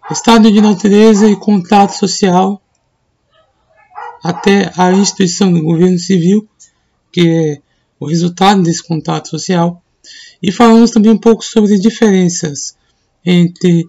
estado 0.08 0.52
de 0.52 0.60
natureza 0.60 1.28
e 1.28 1.34
contato 1.34 1.98
social 1.98 2.62
até 4.22 4.70
a 4.76 4.92
instituição 4.92 5.52
do 5.52 5.64
governo 5.64 5.98
civil, 5.98 6.48
que 7.10 7.28
é 7.28 7.60
o 7.98 8.06
resultado 8.06 8.62
desse 8.62 8.86
contato 8.86 9.30
social, 9.30 9.82
e 10.40 10.52
falamos 10.52 10.92
também 10.92 11.10
um 11.10 11.18
pouco 11.18 11.44
sobre 11.44 11.76
diferenças 11.76 12.76
entre 13.24 13.84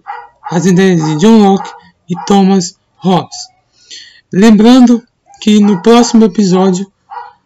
as 0.50 0.66
ideias 0.66 1.04
de 1.04 1.16
John 1.16 1.42
Locke 1.42 1.70
e 2.08 2.14
Thomas 2.26 2.76
Hobbes. 2.96 3.36
Lembrando 4.32 5.02
que 5.40 5.60
no 5.60 5.82
próximo 5.82 6.24
episódio 6.24 6.90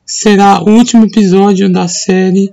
será 0.05 0.61
o 0.61 0.71
último 0.71 1.05
episódio 1.05 1.71
da 1.71 1.87
série 1.87 2.53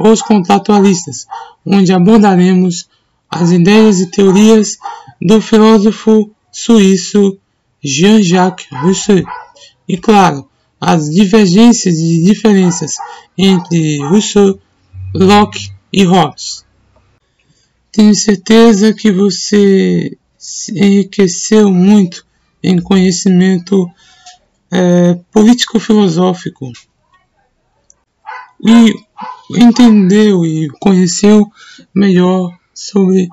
Os 0.00 0.22
Contatualistas, 0.22 1.26
onde 1.64 1.92
abordaremos 1.92 2.88
as 3.30 3.50
ideias 3.50 4.00
e 4.00 4.10
teorias 4.10 4.76
do 5.20 5.40
filósofo 5.40 6.30
suíço 6.52 7.38
Jean-Jacques 7.82 8.66
Rousseau. 8.70 9.24
e, 9.88 9.96
claro, 9.96 10.48
as 10.80 11.10
divergências 11.10 11.96
e 11.98 12.22
diferenças 12.22 12.96
entre 13.36 13.98
Rousseau, 14.06 14.58
Locke 15.14 15.72
e 15.92 16.04
Hobbes. 16.04 16.63
Tenho 17.94 18.12
certeza 18.12 18.92
que 18.92 19.12
você 19.12 20.18
se 20.36 20.72
enriqueceu 20.76 21.70
muito 21.70 22.26
em 22.60 22.80
conhecimento 22.80 23.88
é, 24.68 25.14
político-filosófico 25.30 26.72
e 28.60 28.92
entendeu 29.50 30.44
e 30.44 30.68
conheceu 30.80 31.48
melhor 31.94 32.58
sobre 32.74 33.28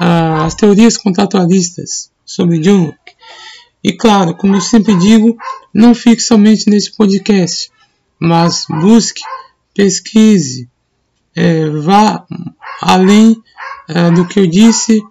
ah, 0.00 0.44
as 0.44 0.56
teorias 0.56 0.96
contratualistas, 0.96 2.10
sobre 2.24 2.58
John 2.58 2.86
Locke. 2.86 3.14
E 3.84 3.92
claro, 3.92 4.34
como 4.34 4.56
eu 4.56 4.60
sempre 4.60 4.96
digo, 4.96 5.36
não 5.72 5.94
fique 5.94 6.20
somente 6.20 6.68
nesse 6.68 6.96
podcast, 6.96 7.70
mas 8.18 8.64
busque, 8.68 9.22
pesquise, 9.72 10.68
é, 11.36 11.68
vá 11.70 12.26
além 12.82 13.40
é, 13.94 14.10
do 14.10 14.26
que 14.26 14.40
eu 14.40 14.46
disse, 14.46 15.02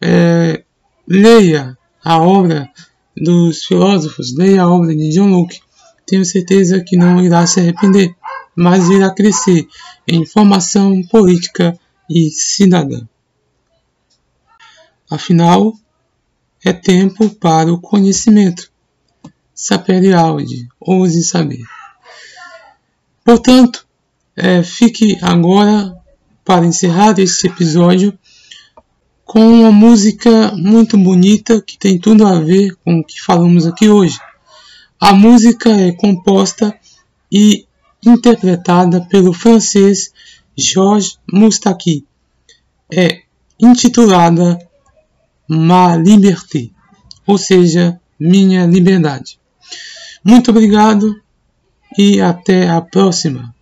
é, 0.00 0.62
leia 1.06 1.76
a 2.02 2.18
obra 2.18 2.70
dos 3.16 3.64
filósofos, 3.64 4.34
leia 4.36 4.62
a 4.62 4.70
obra 4.70 4.94
de 4.94 5.10
John 5.10 5.30
Locke. 5.30 5.60
Tenho 6.06 6.24
certeza 6.24 6.80
que 6.80 6.96
não 6.96 7.20
irá 7.20 7.46
se 7.46 7.60
arrepender, 7.60 8.14
mas 8.54 8.88
irá 8.88 9.10
crescer 9.10 9.66
em 10.06 10.24
formação 10.24 11.02
política 11.04 11.78
e 12.08 12.30
cidadã. 12.30 13.06
Afinal, 15.10 15.74
é 16.64 16.72
tempo 16.72 17.30
para 17.30 17.72
o 17.72 17.80
conhecimento. 17.80 18.70
Sapere 19.54 20.12
aude, 20.12 20.68
ouse 20.80 21.22
saber. 21.22 21.64
Portanto, 23.24 23.86
é, 24.36 24.62
fique 24.62 25.18
agora, 25.20 25.99
para 26.44 26.66
encerrar 26.66 27.18
este 27.18 27.46
episódio, 27.46 28.16
com 29.24 29.40
uma 29.40 29.70
música 29.70 30.52
muito 30.56 30.98
bonita 30.98 31.62
que 31.62 31.78
tem 31.78 31.98
tudo 31.98 32.26
a 32.26 32.40
ver 32.40 32.74
com 32.84 32.98
o 32.98 33.04
que 33.04 33.22
falamos 33.22 33.66
aqui 33.66 33.88
hoje. 33.88 34.18
A 34.98 35.12
música 35.12 35.70
é 35.70 35.92
composta 35.92 36.76
e 37.30 37.64
interpretada 38.04 39.00
pelo 39.02 39.32
francês 39.32 40.12
Georges 40.56 41.18
Moustaki. 41.32 42.04
É 42.92 43.22
intitulada 43.60 44.58
Ma 45.46 45.96
Liberté, 45.96 46.70
ou 47.26 47.38
seja, 47.38 48.00
Minha 48.18 48.66
Liberdade. 48.66 49.38
Muito 50.24 50.50
obrigado 50.50 51.20
e 51.96 52.20
até 52.20 52.68
a 52.68 52.80
próxima. 52.80 53.54